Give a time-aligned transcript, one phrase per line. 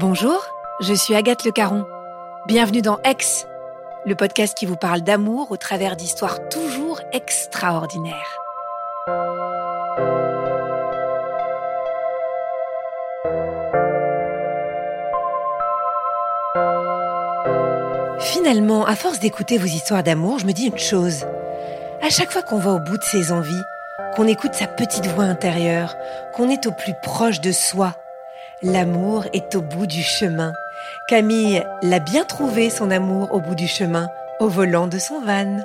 [0.00, 0.46] Bonjour,
[0.78, 1.84] je suis Agathe Le Caron.
[2.46, 3.48] Bienvenue dans Ex,
[4.06, 8.14] le podcast qui vous parle d'amour au travers d'histoires toujours extraordinaires.
[18.20, 21.24] Finalement, à force d'écouter vos histoires d'amour, je me dis une chose.
[22.02, 23.64] À chaque fois qu'on va au bout de ses envies,
[24.14, 25.96] qu'on écoute sa petite voix intérieure,
[26.36, 27.94] qu'on est au plus proche de soi,
[28.62, 30.52] l'amour est au bout du chemin.
[31.08, 34.08] Camille l'a bien trouvé, son amour, au bout du chemin,
[34.40, 35.58] au volant de son van.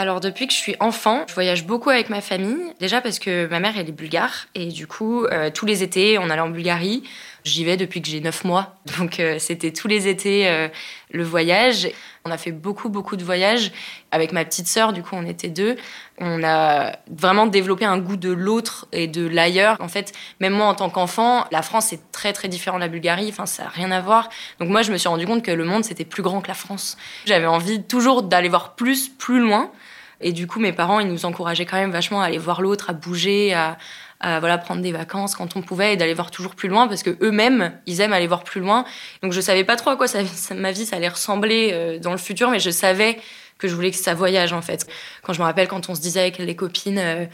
[0.00, 2.72] Alors depuis que je suis enfant, je voyage beaucoup avec ma famille.
[2.80, 6.16] Déjà parce que ma mère elle est bulgare et du coup euh, tous les étés
[6.18, 7.02] on allait en Bulgarie.
[7.44, 10.68] J'y vais depuis que j'ai 9 mois, donc euh, c'était tous les étés euh,
[11.10, 11.90] le voyage.
[12.24, 13.72] On a fait beaucoup beaucoup de voyages
[14.10, 14.92] avec ma petite sœur.
[14.92, 15.76] Du coup on était deux.
[16.18, 19.76] On a vraiment développé un goût de l'autre et de l'ailleurs.
[19.80, 22.88] En fait, même moi en tant qu'enfant, la France est très très différent de la
[22.88, 23.28] Bulgarie.
[23.30, 24.28] Enfin ça a rien à voir.
[24.58, 26.54] Donc moi je me suis rendu compte que le monde c'était plus grand que la
[26.54, 26.98] France.
[27.24, 29.70] J'avais envie toujours d'aller voir plus plus loin.
[30.20, 32.90] Et du coup, mes parents, ils nous encourageaient quand même vachement à aller voir l'autre,
[32.90, 33.78] à bouger, à,
[34.22, 37.16] voilà prendre des vacances quand on pouvait et d'aller voir toujours plus loin parce que
[37.22, 38.84] eux-mêmes, ils aiment aller voir plus loin.
[39.22, 40.18] Donc je savais pas trop à quoi ça,
[40.54, 43.18] ma vie ça allait ressembler euh, dans le futur, mais je savais
[43.58, 44.86] que je voulais que ça voyage en fait.
[45.22, 47.26] Quand je me rappelle quand on se disait avec les copines euh,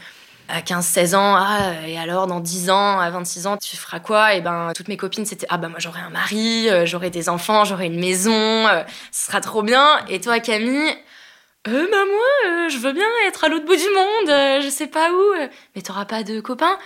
[0.49, 4.33] à 15-16 ans, ah, et alors dans 10 ans, à 26 ans, tu feras quoi?
[4.33, 7.27] Et ben toutes mes copines c'était ah ben moi j'aurai un mari, euh, j'aurai des
[7.27, 8.65] enfants, j'aurai une maison,
[9.11, 9.99] ce sera trop bien.
[10.07, 10.93] Et toi Camille,
[11.67, 14.69] euh, bah moi, euh, je veux bien être à l'autre bout du monde, euh, je
[14.69, 15.41] sais pas où.
[15.41, 15.47] Euh.
[15.75, 16.77] Mais t'auras pas de copain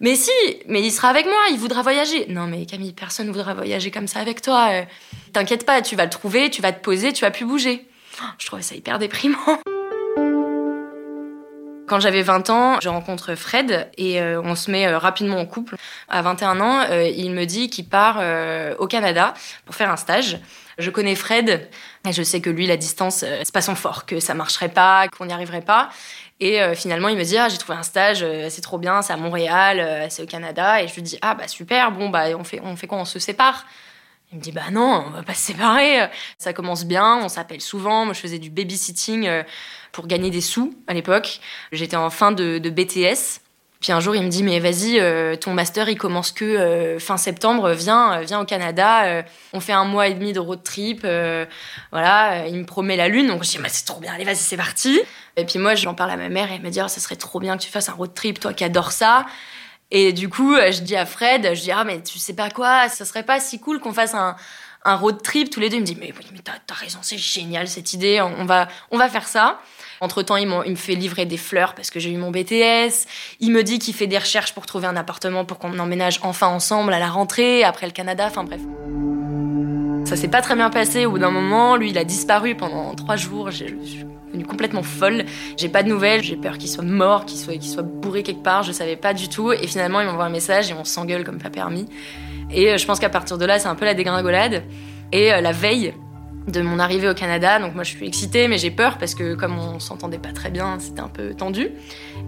[0.00, 0.30] Mais si,
[0.66, 2.26] mais il sera avec moi, il voudra voyager.
[2.28, 4.70] Non mais Camille, personne ne voudra voyager comme ça avec toi.
[5.34, 7.86] T'inquiète pas, tu vas le trouver, tu vas te poser, tu vas plus bouger.
[8.38, 9.36] Je trouvais ça hyper déprimant.
[11.86, 15.74] Quand j'avais 20 ans, je rencontre Fred et on se met rapidement en couple.
[16.08, 18.22] À 21 ans, il me dit qu'il part
[18.78, 19.34] au Canada
[19.66, 20.38] pour faire un stage.
[20.78, 21.68] Je connais Fred
[22.06, 24.70] et je sais que lui, la distance, euh, c'est pas son fort, que ça marcherait
[24.70, 25.90] pas, qu'on n'y arriverait pas.
[26.40, 29.02] Et euh, finalement, il me dit ah, j'ai trouvé un stage, euh, c'est trop bien,
[29.02, 30.82] c'est à Montréal, c'est au Canada.
[30.82, 33.04] Et je lui dis ah bah super, bon bah on fait on fait quoi, on
[33.04, 33.66] se sépare.
[34.32, 36.08] Il me dit bah non, on va pas se séparer.
[36.38, 38.06] Ça commence bien, on s'appelle souvent.
[38.06, 39.28] Moi, je faisais du babysitting
[39.92, 41.40] pour gagner des sous à l'époque.
[41.72, 43.40] J'étais en fin de, de BTS.
[43.80, 46.98] Puis un jour, il me dit, mais vas-y, euh, ton master, il commence que euh,
[46.98, 49.24] fin septembre, viens, euh, viens au Canada,
[49.54, 51.06] on fait un mois et demi de road trip,
[51.90, 54.36] voilà, il me promet la lune, donc je dis, bah, c'est trop bien, allez, vas-y,
[54.36, 55.00] c'est parti.
[55.36, 57.16] Et puis moi, j'en parle à ma mère et elle me dit, oh, ça serait
[57.16, 59.24] trop bien que tu fasses un road trip, toi qui adores ça.
[59.90, 62.88] Et du coup, je dis à Fred, je dis, ah, mais tu sais pas quoi,
[62.90, 64.36] ça serait pas si cool qu'on fasse un,
[64.84, 65.76] un road trip tous les deux.
[65.76, 68.68] Il me dit, mais oui, mais t'as as raison, c'est génial cette idée, on, va,
[68.90, 69.60] on va faire ça.
[70.00, 73.06] Entre-temps, il, me fait livrer des fleurs parce que j'ai eu mon BTS.
[73.40, 76.48] Il me dit qu'il fait des recherches pour trouver un appartement pour qu'on emménage enfin
[76.48, 78.60] ensemble à la rentrée, après le Canada, enfin bref.
[80.06, 81.76] Ça s'est pas très bien passé au bout d'un moment.
[81.76, 83.50] Lui, il a disparu pendant trois jours.
[83.50, 85.24] Je suis devenue complètement folle.
[85.56, 86.22] J'ai pas de nouvelles.
[86.22, 88.62] J'ai peur qu'il soit mort, qu'il soit, qu'il soit bourré quelque part.
[88.62, 89.52] Je savais pas du tout.
[89.52, 91.86] Et finalement, il m'envoie un message et on s'engueule comme pas permis.
[92.50, 94.64] Et euh, je pense qu'à partir de là, c'est un peu la dégringolade.
[95.12, 95.94] Et euh, la veille,
[96.50, 97.58] de mon arrivée au Canada.
[97.58, 100.50] Donc moi je suis excitée mais j'ai peur parce que comme on s'entendait pas très
[100.50, 101.70] bien, c'était un peu tendu.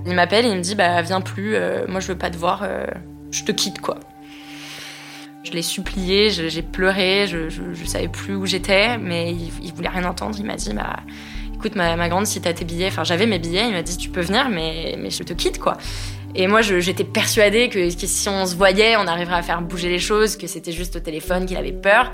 [0.06, 2.37] Il m'appelle et il me dit bah viens plus, euh, moi je veux pas te
[2.37, 2.87] voir, euh,
[3.31, 3.99] je te quitte quoi.
[5.44, 10.04] Je l'ai supplié, j'ai pleuré, je, je, savais plus où j'étais, mais il, voulait rien
[10.04, 10.36] entendre.
[10.39, 11.01] Il m'a dit bah
[11.54, 13.97] écoute ma, ma grande si t'as tes billets, enfin j'avais mes billets, il m'a dit
[13.97, 15.78] tu peux venir mais, mais je te quitte quoi.
[16.34, 19.91] Et moi, j'étais persuadée que, que, si on se voyait, on arriverait à faire bouger
[19.91, 22.10] les choses, que c'était juste au téléphone qu'il avait peur.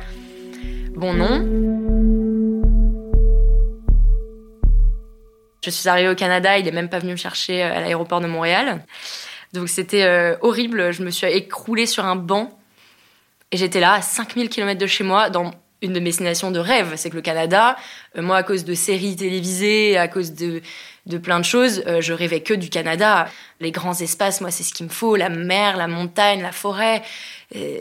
[0.97, 1.68] Bon, non.
[5.69, 8.21] Je suis arrivée au Canada, il est même pas venu me chercher euh, à l'aéroport
[8.21, 8.83] de Montréal.
[9.53, 12.59] Donc c'était euh, horrible, je me suis écroulée sur un banc
[13.53, 16.59] et j'étais là à 5000 km de chez moi dans une de mes destinations de
[16.59, 17.77] rêve, c'est que le Canada,
[18.17, 20.63] euh, moi, à cause de séries télévisées, à cause de,
[21.23, 23.29] plein de choses, je rêvais que du Canada.
[23.61, 27.01] Les grands espaces, moi, c'est ce qu'il me faut, la mer, la montagne, la forêt.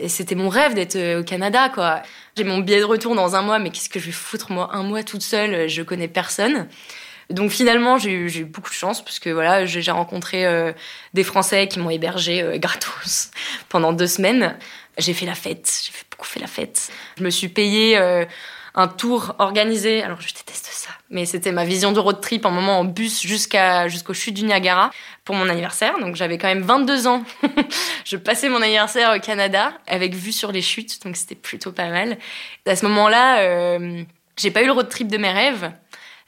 [0.06, 1.70] C'était mon rêve d'être au Canada.
[2.36, 4.70] J'ai mon billet de retour dans un mois, mais qu'est-ce que je vais foutre, moi,
[4.72, 6.68] un mois toute seule, je connais personne.
[7.30, 10.46] Donc finalement, j'ai eu, beaucoup de chance parce que voilà, j'ai rencontré
[11.12, 13.30] des Français qui m'ont hébergé gratos
[13.68, 14.56] pendant deux semaines.
[14.96, 16.90] J'ai fait la fête, j'ai beaucoup fait la fête.
[17.18, 17.98] Je me suis payé
[18.78, 20.02] un tour organisé.
[20.02, 23.26] Alors je déteste ça, mais c'était ma vision de road trip, un moment en bus
[23.26, 24.90] jusqu'à jusqu'au chute du Niagara
[25.24, 25.98] pour mon anniversaire.
[25.98, 27.24] Donc j'avais quand même 22 ans.
[28.04, 31.88] je passais mon anniversaire au Canada avec vue sur les chutes, donc c'était plutôt pas
[31.88, 32.18] mal.
[32.66, 34.02] À ce moment-là, euh,
[34.36, 35.72] j'ai pas eu le road trip de mes rêves.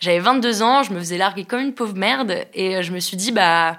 [0.00, 3.00] J'avais 22 ans, je me faisais larguer comme une pauvre merde et euh, je me
[3.00, 3.76] suis dit bah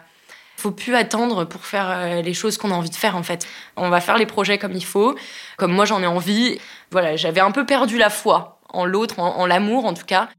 [0.56, 3.47] faut plus attendre pour faire euh, les choses qu'on a envie de faire en fait.
[3.75, 5.15] On va faire les projets comme il faut,
[5.57, 6.59] comme moi j'en ai envie.
[6.91, 10.29] Voilà, j'avais un peu perdu la foi en l'autre, en, l'amour en tout cas.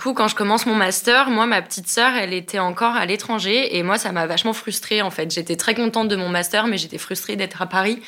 [0.00, 3.76] Coup, quand je commence mon master, moi, ma petite sœur, elle était encore à l'étranger
[3.76, 5.30] et moi, ça m'a vachement frustrée en fait.
[5.30, 8.02] J'étais très contente de mon master, mais j'étais frustrée d'être à Paris.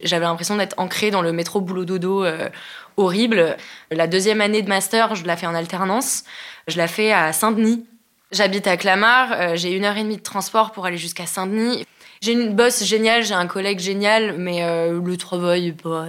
[0.00, 2.48] J'avais l'impression d'être ancrée dans le métro boulot dodo euh,
[2.96, 3.56] horrible.
[3.90, 6.24] La deuxième année de master, je la fais en alternance.
[6.68, 7.84] Je la fais à Saint-Denis.
[8.30, 9.32] J'habite à Clamart.
[9.32, 11.84] Euh, j'ai une heure et demie de transport pour aller jusqu'à Saint-Denis.
[12.20, 16.06] J'ai une boss géniale, j'ai un collègue génial, mais euh, le travail, bah,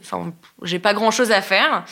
[0.00, 0.32] enfin,
[0.62, 1.84] j'ai pas grand chose à faire.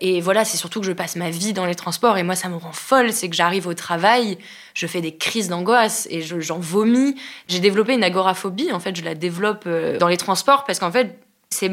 [0.00, 2.48] Et voilà, c'est surtout que je passe ma vie dans les transports et moi, ça
[2.48, 3.12] me rend folle.
[3.12, 4.38] C'est que j'arrive au travail,
[4.74, 7.16] je fais des crises d'angoisse et j'en vomis.
[7.48, 9.68] J'ai développé une agoraphobie, en fait, je la développe
[9.98, 11.18] dans les transports parce qu'en fait,
[11.50, 11.70] c'est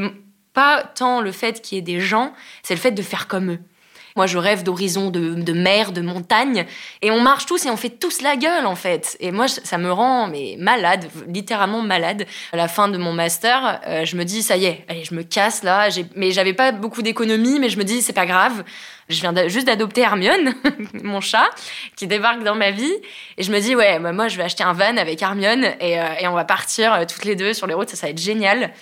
[0.53, 2.33] pas tant le fait qu'il y ait des gens,
[2.63, 3.59] c'est le fait de faire comme eux.
[4.17, 6.65] Moi, je rêve d'horizons, de, mer, de montagne.
[7.03, 9.15] Et on marche tous et on fait tous la gueule, en fait.
[9.19, 12.25] Et moi, ça me rend mais malade, littéralement malade.
[12.51, 15.13] À la fin de mon master, euh, je me dis, ça y est, allez, je
[15.13, 15.89] me casse là.
[16.15, 18.63] Mais j'avais pas beaucoup d'économie, mais je me dis, c'est pas grave.
[19.07, 20.55] Je viens juste d'adopter Hermione,
[21.03, 21.47] mon chat,
[21.95, 22.95] qui débarque dans ma vie.
[23.37, 26.29] Et je me dis, ouais, moi, je vais acheter un van avec Hermione et, euh,
[26.29, 27.89] on va partir euh, toutes les deux sur les routes.
[27.89, 28.73] Ça, ça va être génial.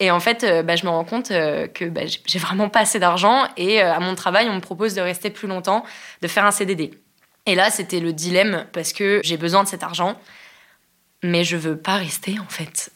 [0.00, 2.80] Et en fait, euh, bah, je me rends compte euh, que bah, j'ai vraiment pas
[2.80, 5.84] assez d'argent et euh, à mon travail, on me propose de rester plus longtemps,
[6.22, 6.92] de faire un CDD.
[7.46, 10.16] Et là, c'était le dilemme parce que j'ai besoin de cet argent,
[11.22, 12.90] mais je veux pas rester en fait.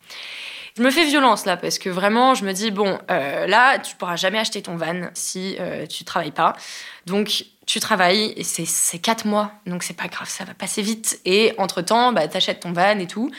[0.77, 4.17] Je me fais violence là parce que vraiment, je me dis bon, là, tu pourras
[4.17, 5.59] jamais acheter ton van si
[5.91, 6.55] tu travailles pas.
[7.05, 11.21] Donc, tu travailles et c'est quatre mois, donc c'est pas grave, ça va passer vite.
[11.25, 13.31] Et entre temps, bah, t'achètes ton van et tout.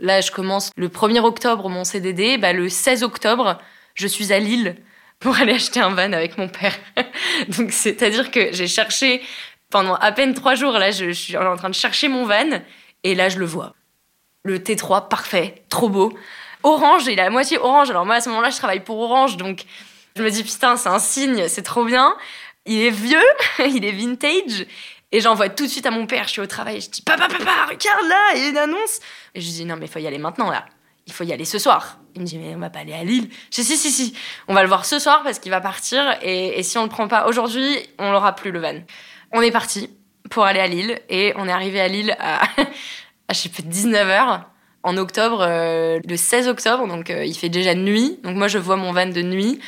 [0.00, 2.38] Là, je commence le 1er octobre mon CDD.
[2.38, 3.58] Bah, le 16 octobre,
[3.94, 4.76] je suis à Lille
[5.18, 6.74] pour aller acheter un van avec mon père.
[7.48, 9.22] Donc, c'est-à-dire que j'ai cherché
[9.70, 10.72] pendant à peine trois jours.
[10.72, 12.60] Là, je, suis en train de chercher mon van
[13.02, 13.74] et là, je le vois.
[14.44, 16.16] Le T3, parfait, trop beau.
[16.62, 17.90] Orange, il est à moitié orange.
[17.90, 19.36] Alors, moi, à ce moment-là, je travaille pour Orange.
[19.36, 19.64] Donc,
[20.16, 22.14] je me dis, putain, c'est un signe, c'est trop bien.
[22.66, 23.18] Il est vieux,
[23.58, 24.66] il est vintage.
[25.10, 27.28] Et j'envoie tout de suite à mon père, je suis au travail, je dis Papa,
[27.28, 29.00] papa, regarde là, il y a une annonce.
[29.34, 30.66] Et je lui dis Non, mais il faut y aller maintenant là.
[31.06, 31.98] Il faut y aller ce soir.
[32.14, 33.30] Il me dit Mais on va pas aller à Lille.
[33.50, 34.14] Je dis Si, si, si.
[34.48, 36.18] On va le voir ce soir parce qu'il va partir.
[36.22, 38.74] Et, si on le prend pas aujourd'hui, on l'aura plus le van.
[39.32, 39.90] On est parti
[40.30, 41.00] pour aller à Lille.
[41.08, 42.42] Et on est arrivé à Lille à,
[43.30, 44.42] je sais pas, 19h
[44.82, 46.86] en octobre, euh, le 16 octobre.
[46.86, 48.20] Donc euh, il fait déjà nuit.
[48.22, 49.58] Donc moi, je vois mon van de nuit.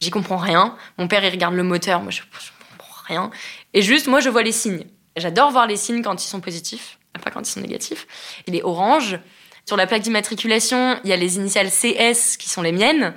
[0.00, 0.74] J'y comprends rien.
[0.96, 2.00] Mon père, il regarde le moteur.
[2.00, 3.30] Moi, je, je comprends rien.
[3.74, 4.86] Et juste, moi, je vois les signes.
[5.16, 8.06] J'adore voir les signes quand ils sont positifs, pas quand ils sont négatifs.
[8.46, 9.18] Il est orange.
[9.64, 13.14] Sur la plaque d'immatriculation, il y a les initiales CS qui sont les miennes.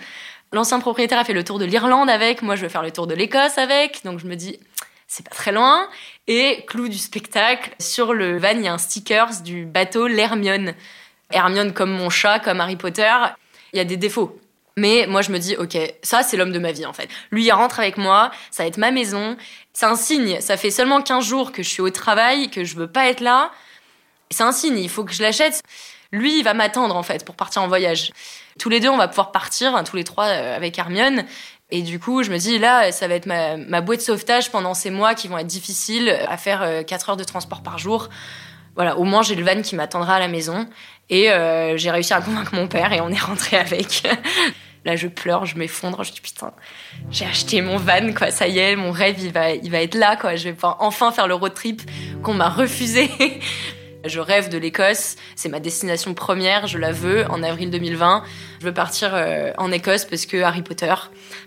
[0.52, 2.42] L'ancien propriétaire a fait le tour de l'Irlande avec.
[2.42, 4.04] Moi, je veux faire le tour de l'Écosse avec.
[4.04, 4.60] Donc, je me dis,
[5.08, 5.88] c'est pas très loin.
[6.28, 10.74] Et clou du spectacle, sur le van, il y a un sticker du bateau l'Hermione.
[11.32, 13.14] Hermione comme mon chat, comme Harry Potter.
[13.74, 14.40] Il y a des défauts.
[14.76, 17.10] Mais moi, je me dis, ok, ça, c'est l'homme de ma vie, en fait.
[17.32, 19.36] Lui, il rentre avec moi, ça va être ma maison.
[19.80, 20.42] C'est un signe.
[20.42, 23.22] Ça fait seulement 15 jours que je suis au travail, que je veux pas être
[23.22, 23.50] là.
[24.30, 25.64] C'est un signe, il faut que je l'achète.
[26.12, 28.12] Lui, il va m'attendre, en fait, pour partir en voyage.
[28.60, 31.24] Tous les deux, on va pouvoir partir, hein, tous les trois, euh, avec Hermione.
[31.72, 34.52] Et du coup, je me dis, là, ça va être ma, ma bouée de sauvetage
[34.52, 37.78] pendant ces mois qui vont être difficiles à faire 4 euh, heures de transport par
[37.78, 38.10] jour.
[38.76, 40.68] Voilà, au moins, j'ai le van qui m'attendra à la maison.
[41.10, 44.06] Et euh, j'ai réussi à convaincre mon père et on est rentré avec.
[44.86, 46.04] Là, je pleure, je m'effondre.
[46.04, 46.52] Je dis putain,
[47.12, 48.32] j'ai acheté mon van, quoi.
[48.32, 50.36] Ça y est, mon rêve, il va, il va être là, quoi.
[50.36, 51.82] Je vais pouvoir enfin faire le road trip
[52.24, 53.10] qu'on m'a refusé.
[54.06, 58.24] Je rêve de l'Écosse, c'est ma destination première, je la veux en avril 2020.
[58.62, 60.94] Je veux partir euh, en Écosse parce que Harry Potter,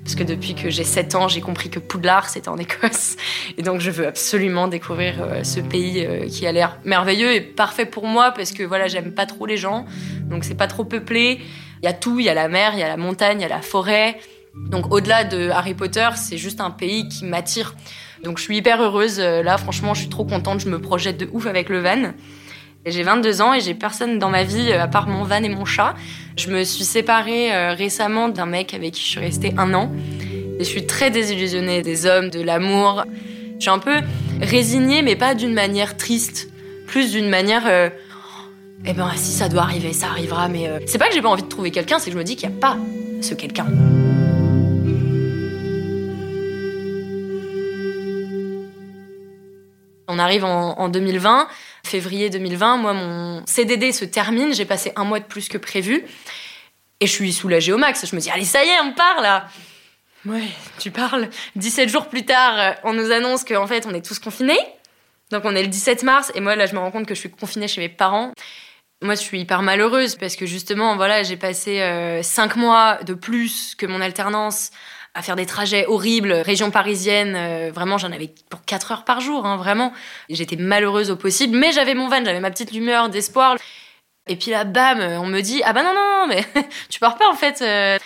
[0.04, 3.16] parce que depuis que j'ai 7 ans, j'ai compris que Poudlard c'était en Écosse.
[3.56, 7.40] Et donc je veux absolument découvrir euh, ce pays euh, qui a l'air merveilleux et
[7.40, 9.86] parfait pour moi parce que voilà, j'aime pas trop les gens,
[10.24, 11.40] donc c'est pas trop peuplé.
[11.82, 13.42] Il y a tout, il y a la mer, il y a la montagne, il
[13.42, 14.20] y a la forêt.
[14.54, 17.74] Donc au-delà de Harry Potter, c'est juste un pays qui m'attire.
[18.22, 19.18] Donc je suis hyper heureuse.
[19.18, 20.60] Là, franchement, je suis trop contente.
[20.60, 22.12] Je me projette de ouf avec le van.
[22.84, 25.48] J'ai 22 ans et j'ai personne dans ma vie euh, à part mon van et
[25.48, 25.94] mon chat.
[26.36, 29.92] Je me suis séparée euh, récemment d'un mec avec qui je suis restée un an.
[30.58, 33.04] Je suis très désillusionnée des hommes, de l'amour.
[33.56, 34.00] Je suis un peu
[34.40, 36.50] résignée, mais pas d'une manière triste.
[36.88, 37.62] Plus d'une manière.
[37.68, 37.88] Euh,
[38.84, 40.48] eh ben, si ça doit arriver, ça arrivera.
[40.48, 42.34] Mais c'est pas que j'ai pas envie de trouver quelqu'un, c'est que je me dis
[42.34, 42.76] qu'il n'y a pas
[43.20, 43.66] ce quelqu'un.
[50.08, 51.46] On arrive en 2020
[51.86, 56.04] février 2020, moi, mon CDD se termine, j'ai passé un mois de plus que prévu.
[57.00, 58.06] Et je suis soulagée au max.
[58.06, 59.48] Je me dis, allez, ça y est, on part là.
[60.24, 60.48] Ouais,
[60.78, 61.28] tu parles.
[61.56, 64.58] 17 jours plus tard, euh, on nous annonce qu'en fait, on est tous confinés.
[65.32, 67.20] Donc on est le 17 mars, et moi là, je me rends compte que je
[67.20, 68.32] suis confinée chez mes parents.
[69.02, 71.78] Moi, je suis hyper malheureuse parce que justement, voilà, j'ai passé
[72.22, 74.70] 5 euh, mois de plus que mon alternance
[75.14, 79.20] à faire des trajets horribles, région parisienne, euh, vraiment j'en avais pour 4 heures par
[79.20, 79.92] jour, hein, vraiment.
[80.30, 83.56] J'étais malheureuse au possible, mais j'avais mon van, j'avais ma petite lumière d'espoir.
[84.28, 86.44] Et puis là, bam, on me dit, ah bah non, non, mais
[86.88, 87.60] tu pars pas en fait.
[87.62, 87.98] Euh.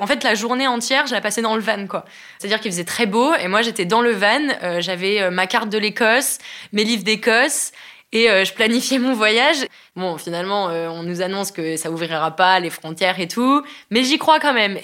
[0.00, 2.04] En fait, la journée entière, je la passais dans le van, quoi.
[2.38, 5.68] C'est-à-dire qu'il faisait très beau, et moi j'étais dans le van, euh, j'avais ma carte
[5.70, 6.38] de l'Écosse,
[6.72, 7.72] mes livres d'Écosse,
[8.12, 9.66] et je planifiais mon voyage.
[9.94, 14.16] Bon, finalement, on nous annonce que ça ouvrira pas les frontières et tout, mais j'y
[14.16, 14.78] crois quand même.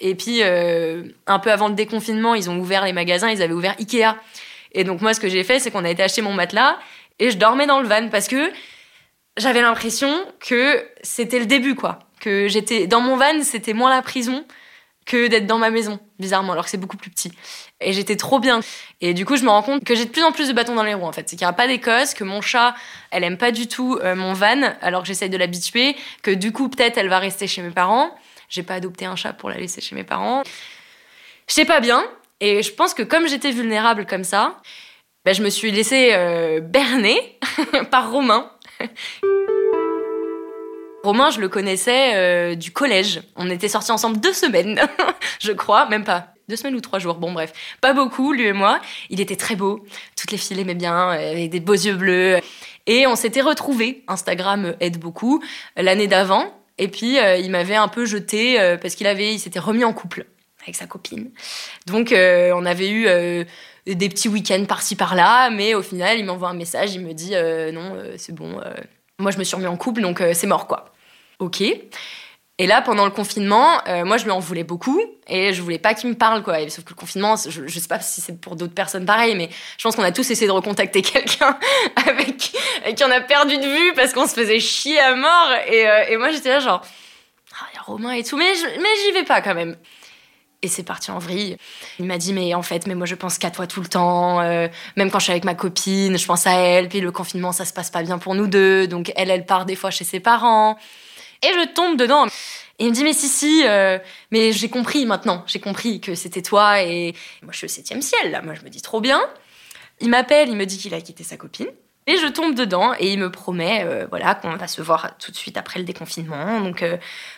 [0.00, 3.54] Et puis, euh, un peu avant le déconfinement, ils ont ouvert les magasins, ils avaient
[3.54, 4.16] ouvert Ikea.
[4.72, 6.76] Et donc, moi, ce que j'ai fait, c'est qu'on a été acheter mon matelas
[7.18, 8.50] et je dormais dans le van parce que
[9.36, 12.00] j'avais l'impression que c'était le début, quoi.
[12.20, 14.44] Que j'étais dans mon van, c'était moins la prison
[15.06, 17.30] que d'être dans ma maison, bizarrement, alors que c'est beaucoup plus petit.
[17.80, 18.60] Et j'étais trop bien.
[19.02, 20.74] Et du coup, je me rends compte que j'ai de plus en plus de bâtons
[20.74, 21.28] dans les roues, en fait.
[21.28, 22.74] C'est qu'il n'y a pas d'Écosse, que mon chat,
[23.10, 26.52] elle aime pas du tout euh, mon van, alors que j'essaye de l'habituer, que du
[26.52, 28.16] coup, peut-être, elle va rester chez mes parents.
[28.54, 30.44] J'ai pas adopté un chat pour la laisser chez mes parents.
[31.48, 32.04] Je sais pas bien.
[32.38, 34.60] Et je pense que comme j'étais vulnérable comme ça,
[35.24, 37.36] ben je me suis laissée euh, berner
[37.90, 38.48] par Romain.
[41.02, 43.22] Romain, je le connaissais euh, du collège.
[43.34, 44.80] On était sortis ensemble deux semaines,
[45.40, 46.28] je crois, même pas.
[46.48, 47.52] Deux semaines ou trois jours, bon bref.
[47.80, 48.78] Pas beaucoup, lui et moi.
[49.10, 49.84] Il était très beau.
[50.16, 52.38] Toutes les filles l'aimaient bien, avec des beaux yeux bleus.
[52.86, 54.04] Et on s'était retrouvés.
[54.06, 55.42] Instagram aide beaucoup.
[55.76, 59.38] L'année d'avant, et puis, euh, il m'avait un peu jeté euh, parce qu'il avait, il
[59.38, 60.26] s'était remis en couple
[60.62, 61.30] avec sa copine.
[61.86, 63.06] Donc, euh, on avait eu
[63.86, 67.32] des petits week-ends par-ci par-là, mais au final, il m'envoie un message, il me dit
[67.74, 68.60] non, c'est bon.
[69.18, 70.94] moi, je me suis remis en couple, donc c'est mort, quoi.
[71.38, 71.62] Ok.
[72.58, 75.80] Et là, pendant le confinement, euh, moi, je lui en voulais beaucoup et je voulais
[75.80, 76.68] pas qu'il me parle, quoi.
[76.70, 79.50] sauf que le confinement, je, je sais pas si c'est pour d'autres personnes pareil, mais
[79.76, 81.58] je pense qu'on a tous essayé de recontacter quelqu'un
[81.96, 85.50] avec, qui on a perdu de vue parce qu'on se faisait chier à mort.
[85.66, 86.82] Et, euh, moi, j'étais là, genre,
[87.60, 89.76] ah, il y a Romain et tout, mais, mais j'y vais pas quand même.
[90.62, 91.56] Et c'est parti en vrille.
[91.98, 94.40] Il m'a dit, mais en fait, mais moi, je pense qu'à toi tout le temps.
[94.40, 96.88] Euh, même quand je suis avec ma copine, je pense à elle.
[96.88, 98.86] Puis le confinement, ça se passe pas bien pour nous deux.
[98.86, 100.78] Donc elle, elle part des fois chez ses parents.
[101.44, 102.26] Et je tombe dedans.
[102.78, 103.98] Et il me dit, mais si, si, euh,
[104.30, 108.02] mais j'ai compris maintenant, j'ai compris que c'était toi et moi je suis au septième
[108.02, 109.20] ciel, là, moi je me dis trop bien.
[110.00, 111.68] Il m'appelle, il me dit qu'il a quitté sa copine.
[112.06, 115.30] Et je tombe dedans et il me promet euh, voilà qu'on va se voir tout
[115.30, 116.60] de suite après le déconfinement.
[116.60, 116.96] Donc euh,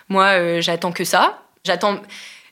[0.08, 1.42] moi j'attends que ça.
[1.64, 2.00] J'attends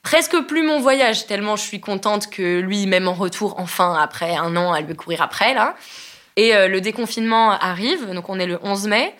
[0.03, 4.37] presque plus mon voyage tellement je suis contente que lui même en retour enfin après
[4.37, 5.75] un an elle veut courir après là.
[6.37, 9.15] Et le déconfinement arrive donc on est le 11 mai.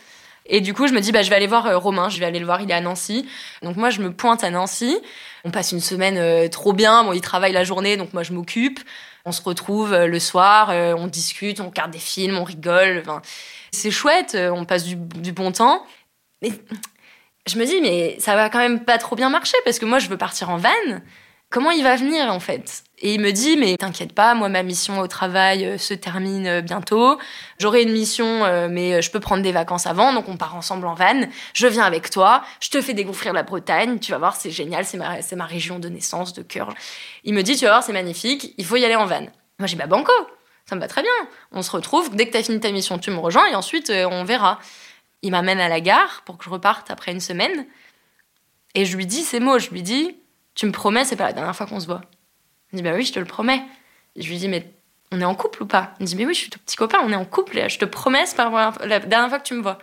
[0.47, 2.27] Et du coup, je me dis, bah, je vais aller voir euh, Romain, je vais
[2.27, 3.27] aller le voir, il est à Nancy.
[3.63, 4.99] Donc moi, je me pointe à Nancy.
[5.45, 7.05] On passe une semaine euh, trop bien.
[7.05, 8.81] Bon, il travaille la journée, donc moi, je m'occupe.
[9.25, 13.03] On se retrouve euh, le soir, on discute, on regarde des films, on rigole.
[13.73, 15.85] C'est chouette, on passe du, du bon temps.
[16.43, 16.51] Mais
[17.47, 19.99] je me dis, mais ça va quand même pas trop bien marcher parce que moi,
[19.99, 20.69] je veux partir en van
[21.55, 22.84] comment il va venir en fait?
[22.99, 26.47] Et il me dit, mais t'inquiète pas, moi ma mission au travail euh, se termine
[26.47, 27.19] euh, bientôt.
[27.59, 30.87] J'aurai une mission, euh, mais je peux prendre des vacances avant, donc on part ensemble
[30.87, 31.23] en van.
[31.55, 34.85] Je viens avec toi, je te fais découvrir la Bretagne, tu vas voir, c'est génial,
[34.85, 34.97] c'est
[35.37, 36.73] ma, région de naissance, de cœur.
[37.25, 39.27] Il me dit, tu vas voir, c'est magnifique, il faut y aller en van.
[39.59, 40.13] Moi j'ai, bah banco,
[40.65, 41.11] ça me va très bien.
[41.51, 44.25] On se retrouve, dès que t'as fini ta mission, tu me rejoins et ensuite on
[44.25, 44.61] verra.
[45.23, 47.67] Il m'amène à la gare pour que je reparte après une semaine.
[48.75, 50.17] Et je lui dis ces mots, je lui dis,
[50.55, 52.03] tu me promets, c'est pas la dernière fois qu'on se voit.
[52.75, 53.63] Il me dit, bah oui, je te le promets.
[54.17, 54.69] je lui dis, mais
[55.13, 55.95] on est en couple ou pas?
[56.01, 57.79] Il me dit, mais oui, je suis ton petit copain, on est en couple, je
[57.79, 59.79] te promets, c'est la dernière fois que tu me vois.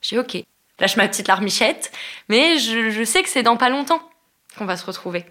[0.00, 0.38] J'ai ok.
[0.78, 1.92] Lâche ma petite larmichette,
[2.30, 4.00] mais je, sais que c'est dans pas longtemps
[4.56, 5.26] qu'on va se retrouver.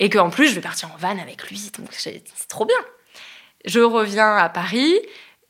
[0.00, 2.76] Et qu'en plus, je vais partir en van avec lui, donc c'est trop bien.
[3.64, 4.92] Je reviens à Paris,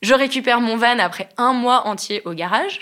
[0.03, 2.79] je récupère mon van après un mois entier au garage.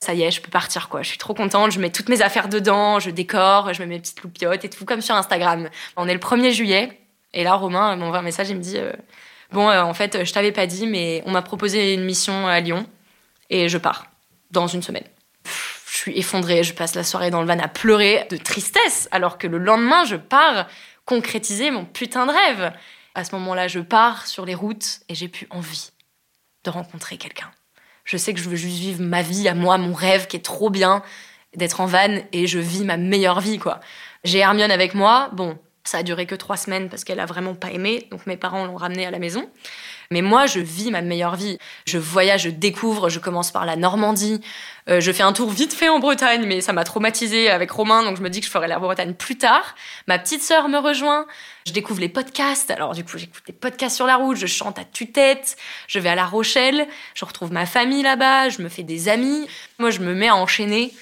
[0.00, 1.00] Ça y est, je peux partir quoi.
[1.00, 1.70] Je suis trop contente.
[1.70, 4.84] Je mets toutes mes affaires dedans, je décore, je mets mes petites loupiottes et tout
[4.84, 5.70] comme sur Instagram.
[5.96, 7.00] On est le 1er juillet
[7.34, 8.92] et là Romain m'envoie un message et me dit euh,
[9.52, 12.60] bon euh, en fait je t'avais pas dit mais on m'a proposé une mission à
[12.60, 12.86] Lyon
[13.50, 14.06] et je pars
[14.50, 15.04] dans une semaine.
[15.86, 19.36] je suis effondrée, je passe la soirée dans le van à pleurer de tristesse alors
[19.36, 20.66] que le lendemain je pars
[21.04, 22.72] concrétiser mon putain de rêve.
[23.14, 25.90] À ce moment-là, je pars sur les routes et j'ai plus envie
[26.64, 27.50] de rencontrer quelqu'un.
[28.04, 30.44] Je sais que je veux juste vivre ma vie à moi, mon rêve qui est
[30.44, 31.02] trop bien
[31.54, 33.80] d'être en van et je vis ma meilleure vie, quoi.
[34.24, 35.30] J'ai Hermione avec moi.
[35.32, 38.36] Bon, ça a duré que trois semaines parce qu'elle a vraiment pas aimé, donc mes
[38.36, 39.48] parents l'ont ramenée à la maison.
[40.10, 41.58] Mais moi, je vis ma meilleure vie.
[41.86, 44.40] Je voyage, je découvre, je commence par la Normandie.
[44.88, 48.02] Euh, je fais un tour vite fait en Bretagne, mais ça m'a traumatisé avec Romain,
[48.02, 49.74] donc je me dis que je ferai la Bretagne plus tard.
[50.06, 51.26] Ma petite sœur me rejoint.
[51.66, 52.70] Je découvre les podcasts.
[52.70, 55.56] Alors du coup, j'écoute des podcasts sur la route, je chante à tue-tête.
[55.88, 59.48] Je vais à La Rochelle, je retrouve ma famille là-bas, je me fais des amis.
[59.78, 60.92] Moi, je me mets à enchaîner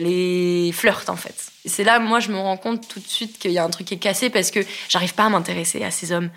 [0.00, 1.34] les flirts en fait.
[1.66, 3.86] C'est là, moi, je me rends compte tout de suite qu'il y a un truc
[3.86, 6.30] qui est cassé parce que j'arrive pas à m'intéresser à ces hommes.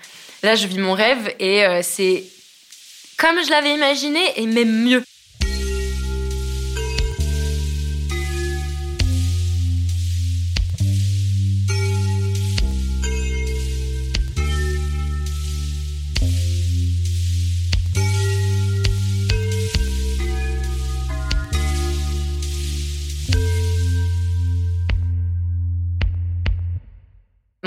[0.44, 2.24] Là, je vis mon rêve et euh, c'est
[3.18, 5.04] comme je l'avais imaginé et même mieux.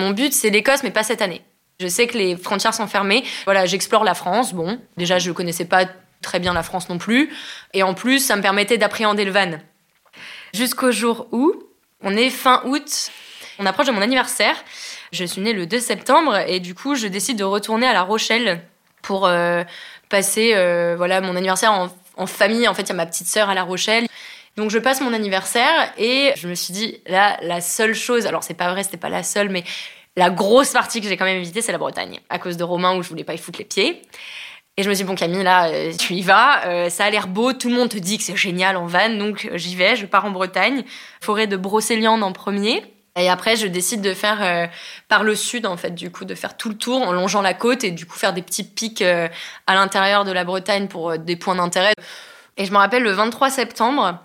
[0.07, 1.43] Mon but, c'est l'Écosse, mais pas cette année.
[1.81, 3.25] Je sais que les frontières sont fermées.
[3.45, 4.55] Voilà, j'explore la France.
[4.55, 5.85] Bon, déjà, je ne connaissais pas
[6.23, 7.35] très bien la France non plus.
[7.75, 9.59] Et en plus, ça me permettait d'appréhender le van.
[10.55, 11.55] Jusqu'au jour où,
[12.05, 13.11] on est fin août,
[13.59, 14.55] on approche de mon anniversaire.
[15.11, 18.03] Je suis née le 2 septembre et du coup, je décide de retourner à La
[18.03, 18.63] Rochelle
[19.03, 19.65] pour euh,
[20.09, 22.69] passer euh, voilà, mon anniversaire en, en famille.
[22.69, 24.07] En fait, il y a ma petite sœur à La Rochelle.
[24.57, 28.43] Donc je passe mon anniversaire et je me suis dit là la seule chose alors
[28.43, 29.65] c'est pas vrai c'était pas la seule mais
[30.17, 32.97] la grosse partie que j'ai quand même évité, c'est la Bretagne, à cause de Romain
[32.97, 34.03] où je voulais pas y foutre les pieds.
[34.79, 37.11] Et je me suis dit, bon Camille, là, euh, tu y vas, euh, ça a
[37.11, 39.75] l'air beau, tout le monde te dit que c'est génial en van, donc euh, j'y
[39.75, 40.85] vais, je pars en Bretagne,
[41.21, 42.83] forêt de Brocéliande en premier.
[43.19, 44.69] Et après, je décide de faire
[45.09, 47.55] par le sud, en fait, du coup, de faire tout le tour en longeant la
[47.55, 49.31] côte et du coup faire des petits pics à
[49.75, 51.95] l'intérieur de la Bretagne pour des points d'intérêt.
[52.59, 54.19] Et je me rappelle le 23 septembre,